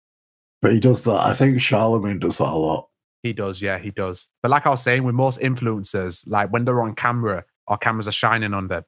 [0.61, 1.21] But he does that.
[1.21, 2.89] I think Charlamagne does that a lot.
[3.23, 4.29] He does, yeah, he does.
[4.43, 8.07] But like I was saying, with most influencers, like when they're on camera our cameras
[8.09, 8.85] are shining on them,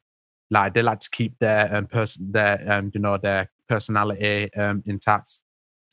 [0.50, 4.82] like they like to keep their um person their um you know their personality um
[4.86, 5.42] intact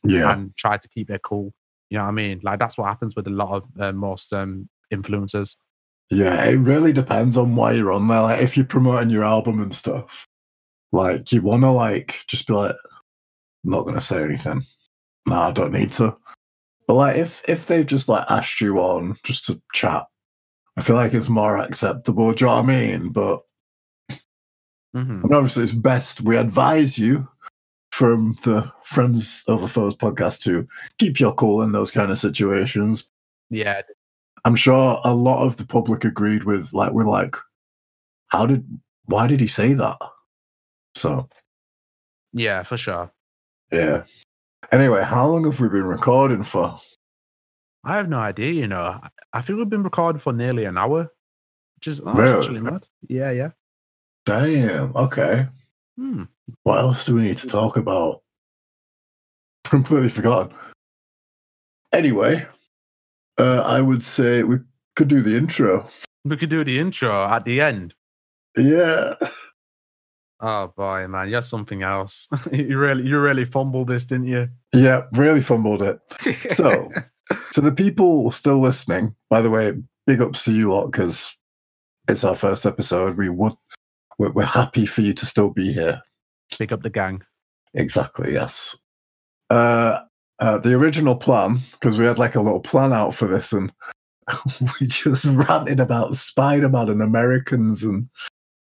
[0.04, 0.32] Yeah.
[0.32, 1.52] and try to keep it cool.
[1.90, 2.40] You know what I mean?
[2.42, 5.56] Like that's what happens with a lot of uh, most um influencers.
[6.10, 8.22] Yeah, it really depends on why you're on there.
[8.22, 10.26] Like if you're promoting your album and stuff,
[10.92, 12.76] like you wanna like just be like,
[13.64, 14.64] I'm not gonna say anything.
[15.26, 16.16] Nah, I don't need to.
[16.86, 20.06] But like if if they've just like asked you on just to chat,
[20.76, 22.32] I feel like it's more acceptable.
[22.32, 23.08] Do you know what I mean?
[23.10, 23.40] But
[24.94, 27.28] hmm and obviously it's best we advise you
[27.96, 30.68] from the Friends of Over Foes podcast to
[30.98, 33.10] keep your cool in those kind of situations.
[33.48, 33.80] Yeah,
[34.44, 37.36] I'm sure a lot of the public agreed with like we're like,
[38.28, 38.66] how did
[39.06, 39.96] why did he say that?
[40.94, 41.26] So
[42.34, 43.10] yeah, for sure.
[43.72, 44.02] yeah.
[44.72, 46.78] Anyway, how long have we been recording for?
[47.84, 48.52] I have no idea.
[48.52, 51.10] You know, I- I think we've been recording for nearly an hour,
[51.76, 52.36] which is oh, Really?
[52.36, 52.84] actually mad.
[53.08, 53.50] Yeah, yeah.
[54.26, 54.94] Damn.
[54.96, 55.46] Okay.
[55.98, 56.24] Hmm.
[56.62, 58.22] What else do we need to talk about?
[59.64, 60.56] Completely forgotten.
[61.92, 62.46] Anyway,
[63.38, 64.58] uh, I would say we
[64.94, 65.88] could do the intro.
[66.24, 67.94] We could do the intro at the end.
[68.56, 69.14] Yeah.
[70.40, 72.28] Oh boy, man, you're something else.
[72.52, 74.48] you really, you really fumbled this, didn't you?
[74.72, 75.98] Yeah, really fumbled it.
[76.52, 76.90] So,
[77.52, 79.72] to the people still listening, by the way,
[80.06, 81.34] big ups to you lot because
[82.08, 83.16] it's our first episode.
[83.16, 83.54] We would,
[84.18, 86.00] we're, we're happy for you to still be here.
[86.56, 87.22] pick up the gang.
[87.74, 88.32] Exactly.
[88.32, 88.76] Yes.
[89.50, 90.00] Uh,
[90.38, 93.72] uh, the original plan, because we had like a little plan out for this, and
[94.80, 98.08] we just ranted about Spider-Man and Americans and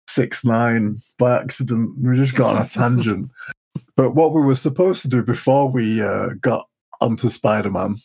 [0.08, 1.92] Six Nine by accident.
[2.00, 3.30] We just got on a tangent.
[3.96, 6.66] But what we were supposed to do before we uh, got
[7.02, 7.96] onto Spider-Man,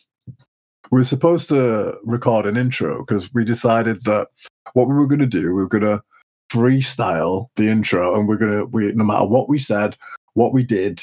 [0.90, 4.28] we were supposed to record an intro because we decided that
[4.74, 6.02] what we were going to do, we were going to
[6.50, 9.96] freestyle the intro, and we're to we no matter what we said,
[10.34, 11.02] what we did,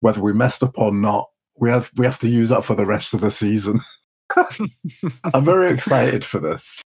[0.00, 2.86] whether we messed up or not, we have we have to use that for the
[2.86, 3.80] rest of the season.
[5.34, 6.82] I'm very excited for this.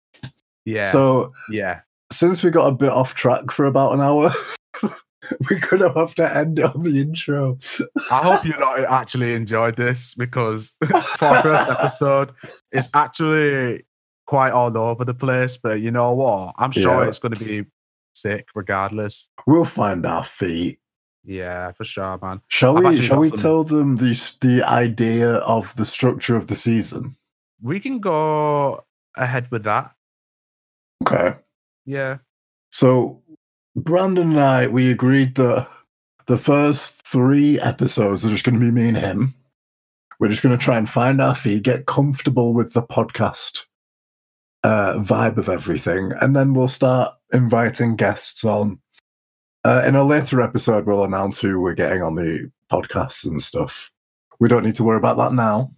[0.64, 0.90] Yeah.
[0.90, 1.80] So yeah.
[2.12, 4.30] since we got a bit off track for about an hour,
[4.82, 7.58] we're gonna have to end it on the intro.
[8.10, 10.76] I hope you lot actually enjoyed this because
[11.16, 12.32] for our first episode,
[12.72, 13.84] it's actually
[14.28, 15.56] quite all over the place.
[15.56, 16.54] But you know what?
[16.58, 17.08] I'm sure Yeah.
[17.08, 17.66] it's going to be
[18.14, 19.28] sick regardless.
[19.46, 20.78] We'll find our feet.
[21.24, 22.40] Yeah, for sure, man.
[22.48, 23.02] Shall I've we?
[23.02, 27.16] Shall we some- tell them the the idea of the structure of the season?
[27.60, 28.84] We can go
[29.16, 29.94] ahead with that.
[31.02, 31.36] Okay.
[31.84, 32.18] Yeah.
[32.70, 33.22] So
[33.76, 35.68] Brandon and I we agreed that
[36.26, 39.34] the first three episodes are just going to be me and him.
[40.20, 43.64] We're just going to try and find our feet, get comfortable with the podcast
[44.64, 48.80] uh, vibe of everything, and then we'll start inviting guests on
[49.64, 53.90] Uh, in a later episode, we'll announce who we're getting on the podcasts and stuff.
[54.40, 55.72] We don't need to worry about that now.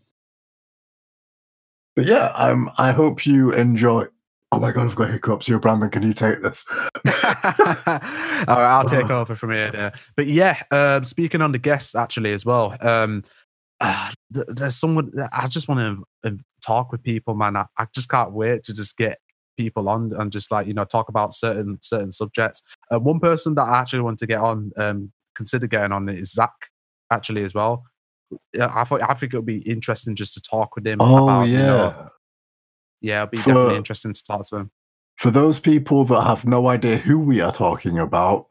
[1.96, 4.06] But yeah, um, I hope you enjoy.
[4.52, 5.48] Oh my god, I've got hiccups.
[5.48, 5.90] You're Brandon.
[5.90, 6.64] Can you take this?
[7.06, 7.10] All
[7.86, 9.92] right, I'll take over from here.
[10.16, 12.76] But yeah, um, speaking on the guests actually as well.
[12.80, 13.22] Um,
[13.80, 17.56] uh, there's someone I just want to talk with people, man.
[17.56, 19.18] I, I just can't wait to just get
[19.56, 22.62] people on and just like you know talk about certain certain subjects.
[22.92, 26.32] Uh, one person that I actually want to get on, um, consider getting on is
[26.32, 26.52] Zach
[27.10, 27.84] actually as well.
[28.60, 30.98] I thought I think it would be interesting just to talk with him.
[31.00, 31.66] Oh, about, you yeah.
[31.66, 32.08] know,
[33.00, 34.70] yeah, it'd be For- definitely interesting to talk to him.
[35.16, 38.46] For those people that have no idea who we are talking about,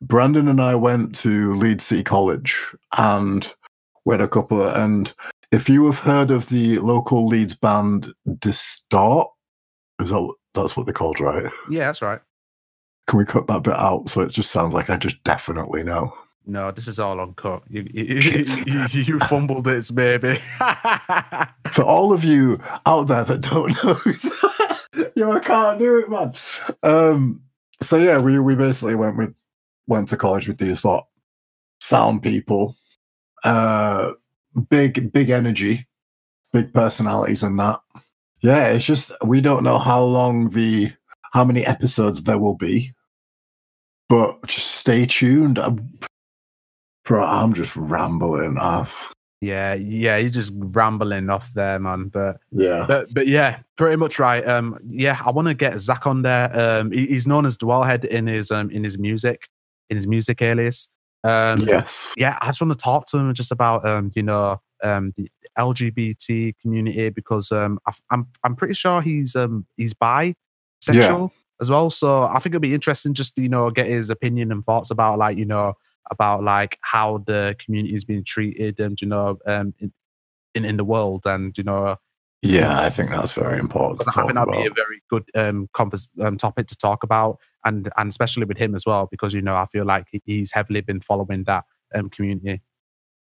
[0.00, 3.52] Brandon and I went to Leeds City College and
[4.14, 5.12] had a couple of, and
[5.50, 9.30] if you have heard of the local Leeds band Distort,
[10.00, 11.50] is that that's what they're called, right?
[11.70, 12.20] Yeah, that's right.
[13.06, 16.12] Can we cut that bit out so it just sounds like I just definitely know?
[16.46, 17.62] No, this is all uncut.
[17.68, 18.04] You you,
[18.66, 20.36] you, you fumbled this, baby.
[21.72, 26.32] For all of you out there that don't know, yo, I can't do it, man.
[26.82, 27.42] Um,
[27.82, 29.36] so yeah, we we basically went with
[29.86, 31.06] went to college with these lot
[31.80, 32.76] sound people,
[33.44, 34.12] uh,
[34.70, 35.86] big big energy,
[36.52, 37.80] big personalities, and that.
[38.40, 40.92] Yeah, it's just we don't know how long the
[41.32, 42.92] how many episodes there will be,
[44.08, 45.58] but just stay tuned.
[45.58, 45.98] I'm,
[47.04, 49.12] bro, I'm just rambling off.
[49.40, 52.08] yeah, yeah, you're just rambling off there, man.
[52.08, 52.84] But Yeah.
[52.88, 54.46] but but yeah, pretty much right.
[54.46, 56.48] Um, yeah, I want to get Zach on there.
[56.58, 59.48] Um, he- he's known as Dwellhead in his um in his music,
[59.90, 60.88] in his music alias.
[61.28, 62.14] Um, yes.
[62.16, 65.28] yeah, I just want to talk to him just about um, you know, um, the
[65.58, 71.90] LGBT community because um, I, I'm I'm pretty sure he's um he's bisexual as well.
[71.90, 74.90] So I think it'll be interesting just to, you know get his opinion and thoughts
[74.90, 75.74] about like you know
[76.10, 79.92] about like how the community is being treated and you know um in
[80.54, 81.96] in, in the world and you know
[82.40, 84.08] Yeah, I think that's very important.
[84.08, 85.68] I think that'd be a very good um,
[86.20, 87.38] um topic to talk about,
[87.68, 90.80] and and especially with him as well, because you know I feel like he's heavily
[90.80, 91.64] been following that
[91.94, 92.62] um community,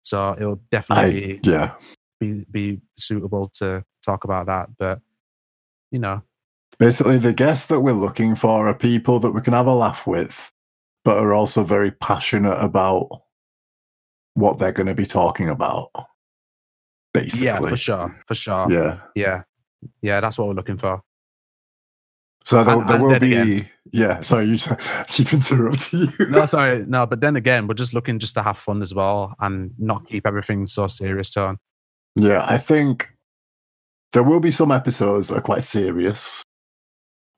[0.02, 1.74] so it'll I, definitely yeah,
[2.20, 4.68] be be suitable to talk about that.
[4.78, 5.00] But
[5.90, 6.22] you know,
[6.78, 10.06] basically the guests that we're looking for are people that we can have a laugh
[10.06, 10.52] with,
[11.04, 13.08] but are also very passionate about
[14.34, 15.90] what they're going to be talking about.
[17.14, 19.00] Basically, yeah, for sure, for sure, Yeah.
[19.14, 19.42] yeah,
[20.02, 21.02] yeah, that's what we're looking for.
[22.46, 23.34] So there, And- there and will be.
[23.34, 24.20] again- Yeah.
[24.22, 24.56] Sorry, you
[25.08, 26.26] keep interrupting you.
[26.28, 29.34] No, sorry, no, but then again, we're just looking just to have fun as well
[29.40, 31.30] and not keep everything so serious.
[31.30, 31.58] Tone.
[32.14, 33.12] Yeah, I think
[34.12, 36.42] there will be some episodes that are quite serious.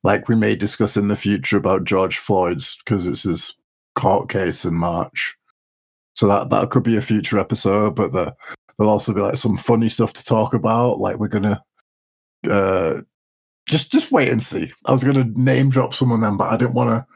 [0.04, 3.54] Like we may discuss in the future about George Floyd's because it's his
[3.96, 5.36] court case in March.
[6.16, 8.34] So that that could be a future episode, but the,
[8.76, 10.98] there'll also be like some funny stuff to talk about.
[11.00, 11.62] Like we're gonna
[12.48, 13.00] uh
[13.68, 14.72] just just wait and see.
[14.86, 17.06] I was gonna name drop some of them, but I didn't want to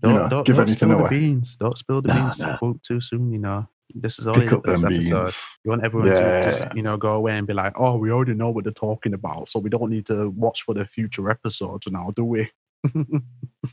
[0.00, 1.08] Don't, you know, don't, give don't anything spill away.
[1.10, 1.56] the beans.
[1.56, 2.56] Don't spill the Nah, beans nah.
[2.58, 3.32] too, too soon.
[3.32, 5.10] You know, this is only pick up them first beans.
[5.12, 5.40] episode.
[5.64, 6.40] You want everyone Yeah.
[6.40, 8.72] to just you know go away and be like, "Oh, we already know what they're
[8.72, 12.50] talking about, so we don't need to watch for the future episodes now, do we?"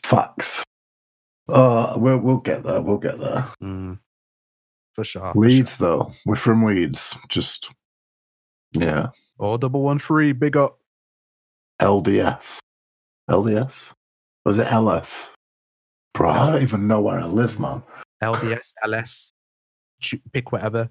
[0.04, 0.64] Facts.
[1.50, 2.82] Uh, we'll we'll get there.
[2.82, 3.48] We'll get there.
[3.64, 4.00] Mm,
[4.94, 5.34] for sure.
[5.34, 5.64] for sure.
[5.80, 7.16] though, we're from Leeds.
[7.30, 7.72] Just
[8.74, 9.08] yeah,
[9.40, 10.80] Oh, double one three, big up.
[11.82, 12.60] LDS,
[13.30, 13.92] LDS.
[14.46, 15.30] Was it LS?
[16.14, 17.84] Bro, I don't even know where I live, man.
[18.24, 19.34] LDS, LS,
[20.34, 20.90] pick whatever,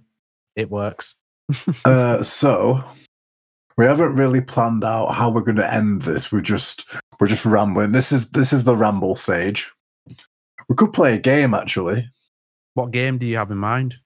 [0.55, 1.16] it works.
[1.84, 2.82] Uh, so
[3.76, 6.32] we haven't really planned out how we're going to end this.
[6.32, 6.87] We're just
[7.20, 7.93] we're just rambling.
[7.93, 9.70] This is this is the ramble stage.
[10.68, 12.09] We could play a game actually.
[12.74, 13.97] What game do you have in mind?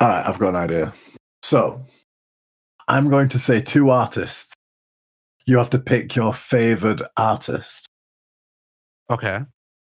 [0.00, 0.94] All right, I've got an idea.
[1.42, 1.84] So
[2.88, 4.52] I'm going to say two artists.
[5.46, 7.86] You have to pick your favored artist.
[9.10, 9.40] Okay.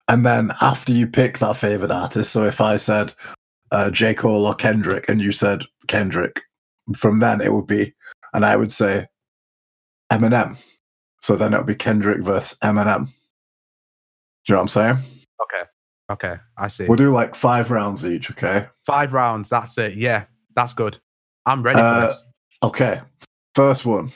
[0.08, 3.14] And then after you pick that favorite artist, so if I said
[3.70, 4.14] uh, J.
[4.14, 6.42] Cole or Kendrick and you said Kendrick,
[6.94, 7.94] from then it would be,
[8.34, 9.06] and I would say
[10.12, 10.58] Eminem.
[11.22, 13.06] So then it would be Kendrick versus Eminem.
[13.06, 13.12] Do
[14.48, 14.96] you know what I'm saying?
[15.42, 15.70] Okay.
[16.10, 16.36] Okay.
[16.58, 16.86] I see.
[16.86, 18.66] We'll do like five rounds each, okay?
[18.84, 19.48] Five rounds.
[19.48, 19.94] That's it.
[19.94, 20.24] Yeah,
[20.54, 20.98] that's good.
[21.46, 22.24] I'm ready Uh, for this.
[22.64, 23.00] Okay.
[23.54, 24.10] First one.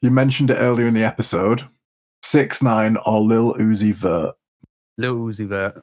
[0.00, 1.62] You mentioned it earlier in the episode.
[2.22, 4.34] Six nine or Lil Uzi Vert.
[4.98, 5.80] Lil Uzi Vert.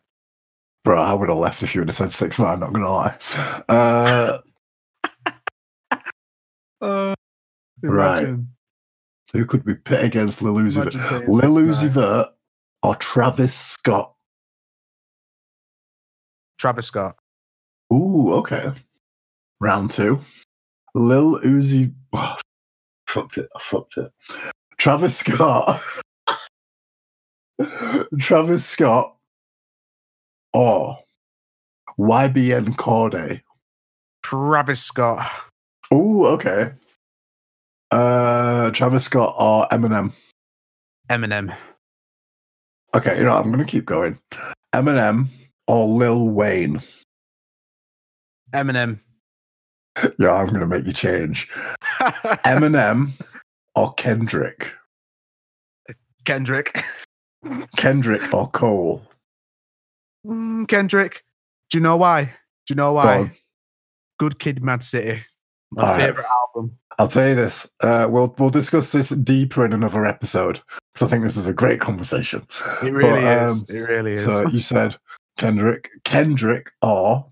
[0.84, 3.18] Bro, I would have left if you would have said six nine, not gonna lie.
[3.70, 4.40] Uh
[6.82, 7.14] Uh,
[7.84, 8.36] Right.
[9.34, 10.94] who could we pit against Lil Uzi Vert?
[10.96, 11.70] imagine saying Lil 6ix9ine.
[11.70, 12.28] Uzi Vert
[12.84, 14.14] or Travis Scott?
[16.58, 17.16] Travis Scott.
[17.94, 18.72] Ooh, okay.
[19.60, 20.20] Round two.
[20.96, 21.94] Lil Uzi.
[22.14, 22.36] Oh,
[23.08, 23.50] fucked it.
[23.56, 24.12] I fucked it.
[24.78, 25.82] Travis Scott.
[28.20, 29.16] Travis Scott.
[30.54, 31.00] Or
[32.00, 33.42] YBN Cordae.
[34.24, 35.30] Travis Scott.
[35.92, 36.72] Oh, okay.
[37.92, 40.14] Uh, Travis Scott or Eminem.
[41.10, 41.56] Eminem.
[42.94, 44.18] Okay, you know, I'm gonna keep going.
[44.74, 45.28] Eminem
[45.68, 46.82] or Lil Wayne.
[48.54, 49.00] Eminem.
[50.20, 51.50] Yeah, I'm gonna make you change.
[52.46, 53.12] Eminem
[53.76, 54.74] or Kendrick.
[56.26, 56.84] Kendrick.
[57.76, 59.02] Kendrick or Cole.
[60.26, 61.24] Mm, Kendrick.
[61.70, 62.24] Do you know why?
[62.24, 62.32] Do
[62.70, 63.32] you know why?
[64.20, 65.24] Good Kid, Mad City.
[65.72, 66.06] My All right.
[66.08, 66.26] favorite
[66.56, 66.78] album.
[67.00, 67.68] I'll tell you this.
[67.82, 70.62] Uh, we'll we'll discuss this deeper in another episode
[70.94, 72.46] because I think this is a great conversation.
[72.84, 73.62] It really But, is.
[73.70, 74.24] um, It really is.
[74.24, 74.98] So you said
[75.38, 77.26] Kendrick, Kendrick, or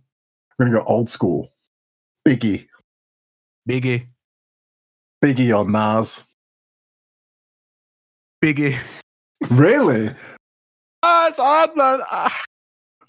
[0.58, 1.50] we're gonna go old school.
[2.30, 2.68] Biggie,
[3.68, 4.06] Biggie.
[5.24, 6.24] Biggie or Nas.
[8.44, 8.78] Biggie.
[9.50, 10.14] Really?
[11.02, 12.00] Ah, it's hard, man.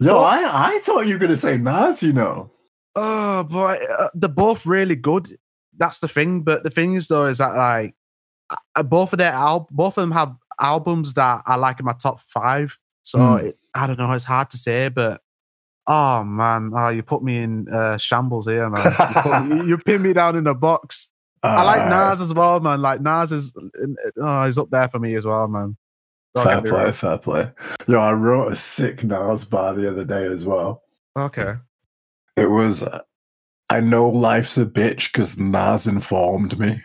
[0.00, 2.02] Yo, Well- I, I thought you were gonna say Nas.
[2.02, 2.50] You know.
[2.96, 3.78] Oh, boy.
[3.98, 5.28] Uh, they're both really good.
[5.76, 6.40] That's the thing.
[6.40, 7.94] But the thing is, though, is that like
[8.76, 11.92] uh, both of their al- both of them have albums that I like in my
[11.92, 12.78] top five.
[13.02, 13.46] So Hmm.
[13.48, 14.10] it, I don't know.
[14.12, 15.20] It's hard to say, but
[15.86, 18.84] oh man, oh, you put me in uh, shambles here, man.
[18.84, 21.08] You, put me, you pin me down in a box.
[21.42, 22.82] I like Uh, Nas as well, man.
[22.82, 23.54] Like Nas is,
[24.20, 25.76] oh, he's up there for me as well, man.
[26.34, 26.92] Don't Fair play, wrong.
[26.92, 27.52] fair play.
[27.88, 30.82] Yo, I wrote a sick Nas bar the other day as well.
[31.18, 31.54] Okay.
[32.36, 33.00] It was, uh,
[33.70, 36.82] I know life's a bitch because Nas informed me.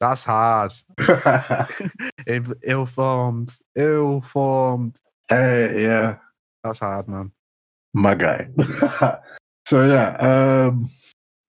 [0.00, 0.72] That's hard.
[2.26, 3.56] Ill- Ill-formed.
[3.76, 4.96] Ill-formed.
[5.28, 6.16] hey, yeah,
[6.64, 7.30] That's hard, man.
[7.96, 8.46] My guy.
[9.66, 10.90] so yeah, um,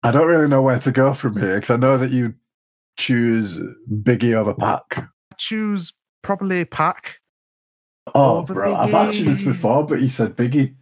[0.05, 2.35] I don't really know where to go from here because I know that you
[2.97, 5.11] choose Biggie over Pac.
[5.39, 5.93] Choose
[6.23, 7.19] probably Pac.
[8.15, 10.77] Oh, Over bro, I've asked you this before, but you said Biggie.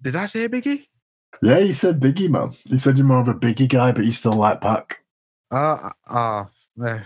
[0.00, 0.86] Did I say Biggie?
[1.42, 2.54] Yeah, you said Biggie, man.
[2.64, 5.04] You said you're more of a Biggie guy, but you still like Pac.
[5.50, 6.44] Uh, uh,
[6.82, 7.02] eh,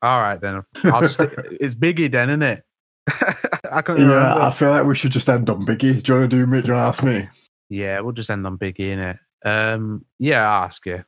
[0.00, 0.62] all right then.
[0.84, 1.20] I'll just.
[1.60, 2.64] it's Biggie then, isn't it?
[3.72, 4.42] I can't Yeah, remember.
[4.42, 6.02] I feel like we should just end on Biggie.
[6.02, 6.60] Do you want to do me?
[6.62, 7.28] Do you want to ask me?
[7.68, 9.18] Yeah, we'll just end on Biggie, innit?
[9.44, 11.04] Um, yeah, I'll ask you.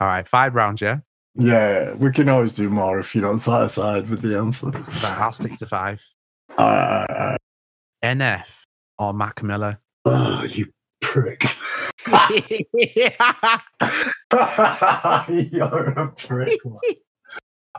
[0.00, 0.98] All right, five rounds, yeah.
[1.34, 4.66] Yeah, we can always do more if you're not satisfied with the answer.
[4.68, 6.02] Right, I'll stick to five.
[6.58, 7.38] All right, all right.
[8.04, 8.64] NF
[8.98, 9.78] or Mac Miller.
[10.04, 10.66] Oh, you
[11.00, 11.44] prick.
[15.28, 16.58] You're a prick.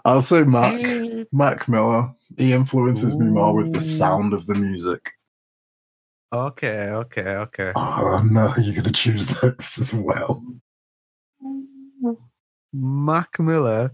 [0.05, 0.13] Man.
[0.13, 1.27] I'll say Mac.
[1.31, 2.13] Mac Miller.
[2.37, 5.11] He influences me more with the sound of the music.
[6.33, 7.71] okay, okay, okay.
[7.75, 10.43] Oh no, you're gonna choose this as well.
[12.73, 13.91] Mac Miller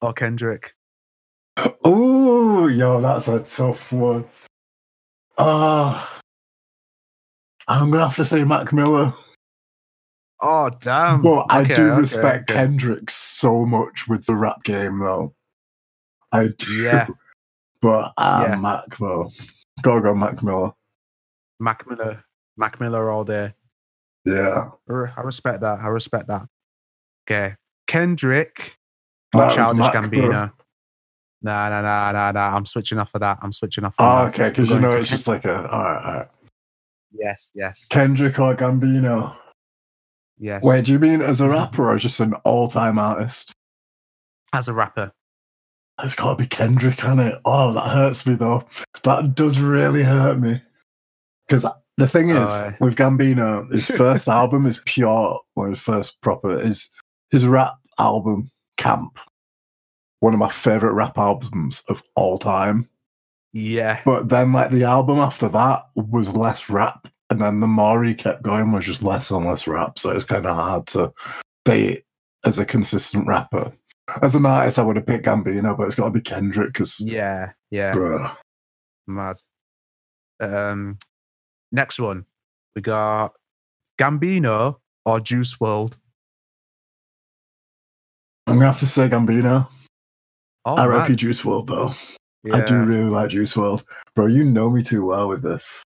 [0.00, 0.74] or Kendrick.
[1.84, 4.26] Oh, yo, that's a tough one.
[5.38, 6.20] Ah,
[7.66, 9.12] I'm gonna have to say Mac Miller,
[10.40, 11.20] Oh damn!
[11.20, 12.60] but I do okay, respect okay.
[12.60, 15.34] Kendrick so much with the rap game, though.
[16.32, 17.06] I do, Yeah.
[17.82, 18.56] but I'm Yeah.
[18.56, 19.26] Mac Miller,
[19.82, 20.72] Gotta go Mac Miller.
[21.58, 22.24] Mac Miller,
[22.56, 23.54] Mac Miller all day.
[24.24, 25.80] Yeah, I respect that.
[25.80, 26.46] I respect that.
[27.26, 28.76] Okay, Kendrick
[29.32, 30.02] That or Childish Mac, bro.
[30.02, 30.52] Gambino.
[31.40, 32.56] Nah, nah, nah, nah, nah.
[32.56, 33.38] I'm switching off of that.
[33.42, 33.94] I'm switching off.
[33.98, 34.34] Of Oh, that.
[34.34, 36.28] okay, because you know it's just like a all right, all right.
[37.12, 39.34] Yes, yes, Kendrick or Gambino.
[40.38, 40.62] Yes.
[40.64, 43.52] Wait, do you mean as a rapper or just an all-time artist?
[44.52, 45.12] As a rapper,
[46.02, 47.40] It's got to be Kendrick, can it?
[47.44, 48.64] Oh, that hurts me though.
[49.04, 50.62] That does really hurt me.
[51.46, 51.66] Because
[51.96, 55.40] the thing oh, is, Oh, with Gambino, his first album is pure.
[55.56, 56.88] Well, his first proper is
[57.30, 59.18] his rap album, Camp.
[60.20, 62.88] One of my favorite rap albums of all time.
[63.52, 68.04] yeah, But then, like the album after that was less rap, and then the more
[68.04, 69.98] he kept going was just less and less rap.
[69.98, 71.12] So it's kind of hard to
[71.66, 72.06] say it
[72.44, 73.72] as a consistent rapper.
[74.22, 76.98] As an artist, I would have picked Gambino, but it's got to be Kendrick because,
[77.00, 77.92] yeah, yeah.
[77.92, 78.34] bruh.
[79.06, 79.36] Mad.
[80.40, 80.98] Um,
[81.72, 82.24] next one
[82.78, 83.34] we got
[84.00, 85.98] Gambino or Juice WRLD.
[88.46, 89.68] I'm gonna have to say Gambino.
[90.64, 91.08] Oh, R.I.P.
[91.08, 91.16] man.
[91.16, 91.94] Juice WRLD, though.
[92.44, 92.58] Yeah.
[92.58, 93.82] I do really like Juice WRLD,
[94.14, 94.26] bro.
[94.26, 95.82] You know me too well with this.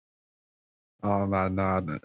[1.02, 1.98] Oh man, no, no.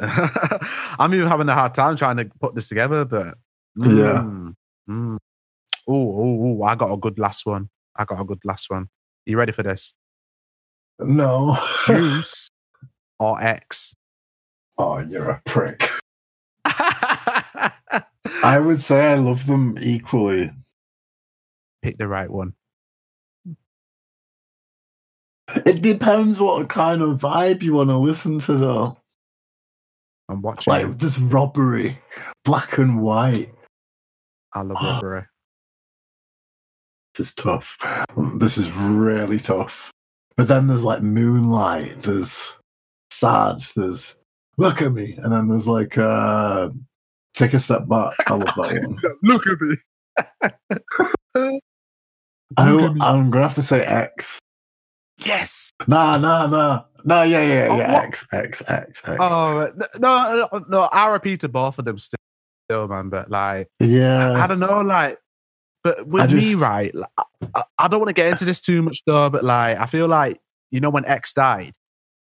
[1.00, 3.38] I'm even having a hard time trying to put this together, but
[3.76, 4.24] Yeah.
[4.24, 4.56] Mm,
[4.89, 5.18] mm.
[5.88, 7.70] Oh, oh, oh, I got a good last one.
[7.95, 8.84] I got a good last one.
[8.84, 8.88] Are
[9.26, 9.93] You ready for this?
[11.00, 11.58] No.
[11.86, 12.50] Juice
[13.20, 13.95] or X?
[14.78, 15.89] Oh, you're a prick.
[16.66, 20.52] I would say I love them equally.
[21.82, 22.54] Pick the right one.
[25.66, 28.98] It depends what kind of vibe you want to listen to, though.
[30.30, 30.72] I'm watching.
[30.72, 31.98] Like this robbery,
[32.43, 33.54] black and white.
[34.54, 34.86] I love Oh.
[34.93, 35.26] robbery.
[37.16, 37.78] This is tough.
[38.36, 39.91] This is really tough.
[40.36, 42.00] But then there's like moonlight.
[42.02, 42.54] There's
[43.12, 43.60] sad.
[43.76, 44.16] There's
[44.58, 46.70] look at me, and then there's like uh,
[47.34, 48.12] take a step back.
[48.28, 49.00] I love that one.
[49.24, 49.76] Look at me.
[52.58, 53.02] I, Look at me.
[53.02, 54.38] I'm gonna have to say X.
[55.26, 55.72] Yes.
[55.88, 57.24] Nah, nah, nah, nah.
[57.24, 57.93] Yeah, yeah, Oh, yeah.
[57.93, 58.03] what?
[58.05, 59.18] X, X, X, X.
[59.20, 60.89] Oh no, no, no, no!
[60.91, 62.18] I repeat to both of them still,
[62.70, 63.09] still, man.
[63.09, 64.34] But like, yeah.
[64.34, 65.18] I don't know, like,
[65.84, 66.93] but with I me, right?
[66.93, 67.09] like,
[67.55, 69.30] I, I don't want to get into this too much though.
[69.30, 70.39] But like, I feel like
[70.72, 71.74] you know when X died,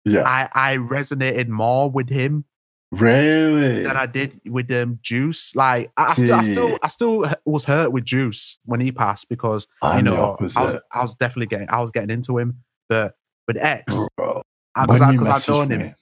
[0.06, 0.24] yeah.
[0.26, 2.46] I I resonated more with him
[2.92, 3.84] Really?
[3.84, 5.54] than I did with um Juice.
[5.58, 9.28] Like, I, I still, I still, I still was hurt with Juice when he passed
[9.28, 10.56] because I'm you know I was.
[10.56, 12.64] I was definitely getting, I was getting into him.
[12.90, 13.16] But
[13.48, 14.44] with X, because
[14.88, 15.96] when I, you because I've known him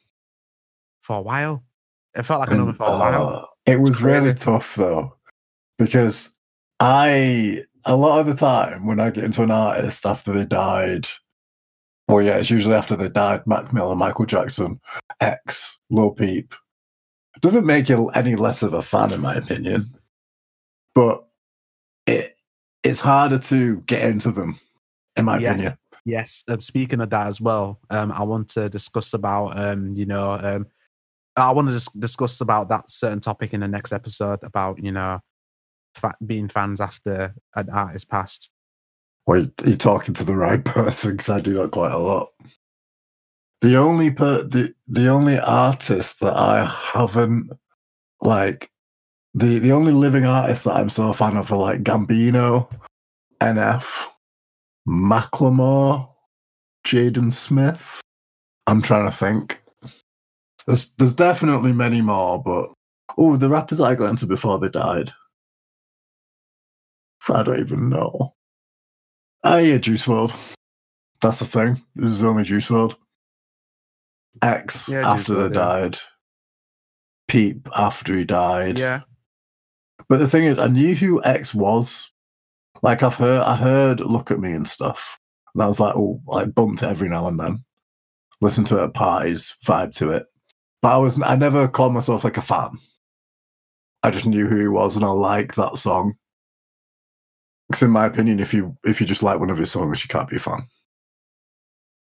[1.01, 1.63] for a while,
[2.15, 3.27] it felt like I known him for a while.
[3.27, 5.15] uh, it was really tough though,
[5.77, 6.31] because
[6.79, 11.07] I a lot of the time when I get into an artist after they died,
[12.07, 13.45] well, yeah, it's usually after they died.
[13.47, 14.79] Mac Miller, Michael Jackson,
[15.19, 16.53] X, Lil Peep.
[17.36, 19.93] It doesn't make you any less of a fan, in my opinion,
[20.93, 21.25] but
[22.05, 22.38] it
[22.83, 24.59] it's harder to get into them,
[25.15, 25.53] in my Yes.
[25.53, 25.77] opinion.
[26.05, 26.43] Yes.
[26.47, 30.31] Um, speaking of that as well, um, I want to discuss about um, you know,
[30.41, 30.67] um,
[31.35, 34.91] I want to dis- discuss about that certain topic in the next episode about you
[34.91, 35.19] know,
[35.95, 38.51] fa- being fans after an artist passed.
[39.25, 42.29] Wait, you're talking to the right person because I do that quite a lot.
[43.61, 47.51] The only per the the only artist that I haven't
[48.21, 48.69] like
[49.33, 52.69] the the only living artist that I'm so a fan of are like Gambino,
[53.41, 54.07] NF,
[54.88, 56.09] Macklemore,
[56.86, 58.01] Jaden Smith.
[58.67, 59.61] I'm trying to think.
[60.65, 62.71] There's there's definitely many more, but
[63.17, 65.11] oh, the rappers I got into before they died.
[67.29, 68.33] I don't even know.
[69.43, 70.53] Ah, yeah, Juice WRLD.
[71.21, 71.81] That's the thing.
[71.95, 72.95] This is only Juice WRLD.
[74.41, 75.65] X Yeah, after they yeah.
[75.65, 75.97] died.
[77.27, 78.77] Peep after he died.
[78.77, 79.01] Yeah.
[80.07, 82.11] But the thing is, I knew who X was.
[82.82, 85.19] Like I've heard, I heard "Look at Me" and stuff,
[85.53, 87.63] and I was like, oh, like bumped it every now and then.
[88.41, 90.26] Listen to it at parties, vibe to it.
[90.82, 92.71] But I was, I never called myself like a fan.
[94.03, 96.15] I just knew who he was, and I like that song.
[97.69, 100.07] Because in my opinion, if you if you just like one of his songs, you
[100.09, 100.67] can't be a fan.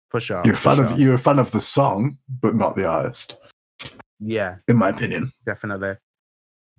[0.09, 0.41] For sure.
[0.45, 3.35] You're a fan of you're a fan of the song, but not the artist.
[4.21, 5.31] Yeah, In my opinion.
[5.45, 5.93] definitely.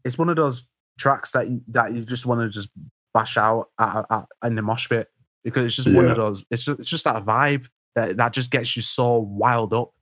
[0.05, 0.67] It's one of those
[0.99, 2.69] tracks that you, that you just want to just
[3.15, 5.09] bash out at, at, in the mosh pit
[5.45, 6.45] because it's just one of those.
[6.51, 9.93] It's just, it's just that vibe that that just gets you so wild up.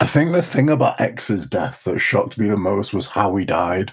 [0.00, 3.44] I think the thing about X's death that shocked me the most was how he
[3.44, 3.92] died.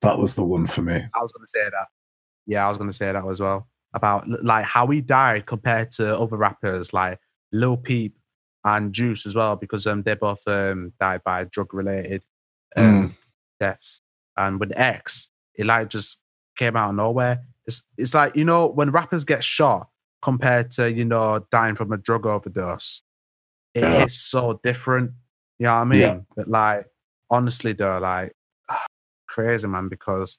[0.00, 0.94] That was the one for me.
[0.94, 1.86] I was going to say that.
[2.46, 5.92] Yeah, I was going to say that as well about like how he died compared
[5.92, 7.18] to other rappers like
[7.52, 8.18] Lil Peep
[8.64, 12.24] and Juice as well because um they both um died by drug related
[12.76, 13.16] um
[13.60, 14.00] deaths.
[14.36, 16.18] And with X, it like just
[16.56, 17.42] came out of nowhere.
[17.66, 19.88] It's it's like you know when rappers get shot
[20.22, 23.02] compared to you know dying from a drug overdose,
[23.74, 24.04] it Yeah.
[24.04, 25.12] is so different.
[25.58, 26.00] You know what I mean?
[26.00, 26.18] Yeah.
[26.36, 26.86] But like
[27.30, 28.32] honestly though, like
[29.28, 30.38] crazy man because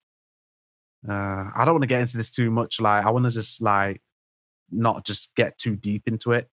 [1.07, 2.79] uh, I don't want to get into this too much.
[2.81, 4.01] Like I want to just like
[4.71, 6.49] not just get too deep into it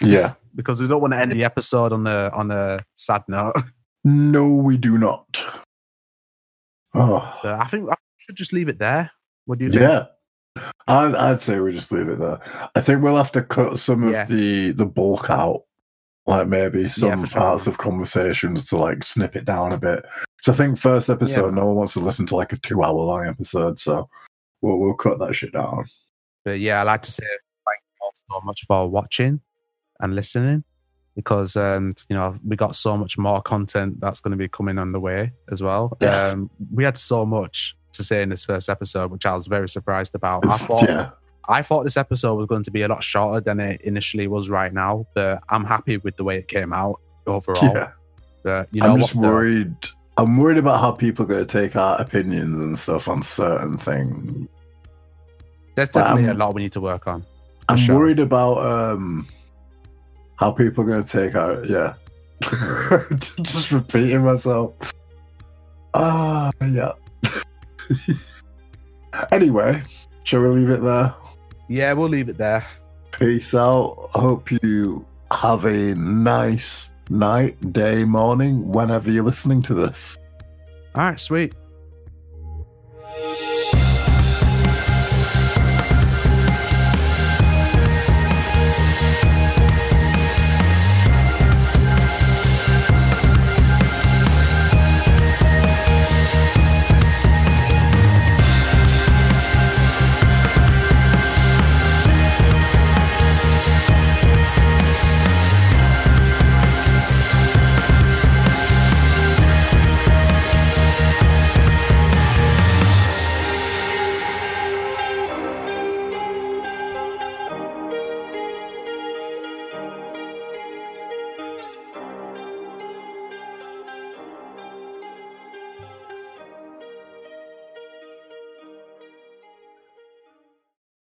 [0.00, 0.34] Yeah.
[0.54, 3.54] because we don't want to end the episode on a on a sad note.
[4.04, 5.40] No, we do not.
[6.92, 7.94] Oh, I think I
[8.26, 9.10] should just leave it there.
[9.46, 9.82] What do you think?
[9.82, 10.06] yeah.
[10.86, 12.40] I'd, I'd say we just leave it there.
[12.74, 15.62] I think we'll have to cut some of the the bulk out,
[16.26, 17.40] like maybe some for sure.
[17.40, 20.04] parts of conversations to like snip it down a bit.
[20.42, 21.54] So I think first episode, man.
[21.54, 24.08] no one wants to listen to like a two hour long episode, so
[24.60, 25.86] we'll we'll cut that shit down.
[26.44, 29.40] But yeah, I'd like to say thank you all so much for watching
[30.00, 30.64] and listening
[31.14, 34.78] because um, you know we got so much more content that's going to be coming
[34.78, 35.96] on the way as well.
[36.00, 36.34] Yes.
[36.34, 39.68] Um, we had so much to say in this first episode, which I was very
[39.68, 40.46] surprised about.
[40.46, 41.10] I thought yeah,
[41.48, 44.48] I thought this episode was going to be a lot shorter than it initially was
[44.48, 47.62] right now, but I'm happy with the way it came out overall.
[47.62, 47.92] yeah.
[48.44, 49.74] But you know I'm just worried.
[50.16, 53.78] I'm worried about how people are going to take our opinions and stuff on certain
[53.78, 54.48] things.
[55.74, 57.24] There's definitely a lot we need to work on.
[57.68, 57.96] I'm sure.
[57.98, 59.26] worried about um
[60.36, 61.94] how people are going to take our yeah.
[63.42, 64.92] Just repeating myself.
[65.94, 66.92] Ah, yeah.
[69.32, 69.82] anyway,
[70.24, 71.14] shall we leave it there?
[71.68, 72.66] Yeah, we'll leave it there.
[73.12, 74.10] Peace out.
[74.14, 80.18] Hope you have a nice night, day, morning, whenever you're listening to this.
[80.94, 81.54] All right, sweet.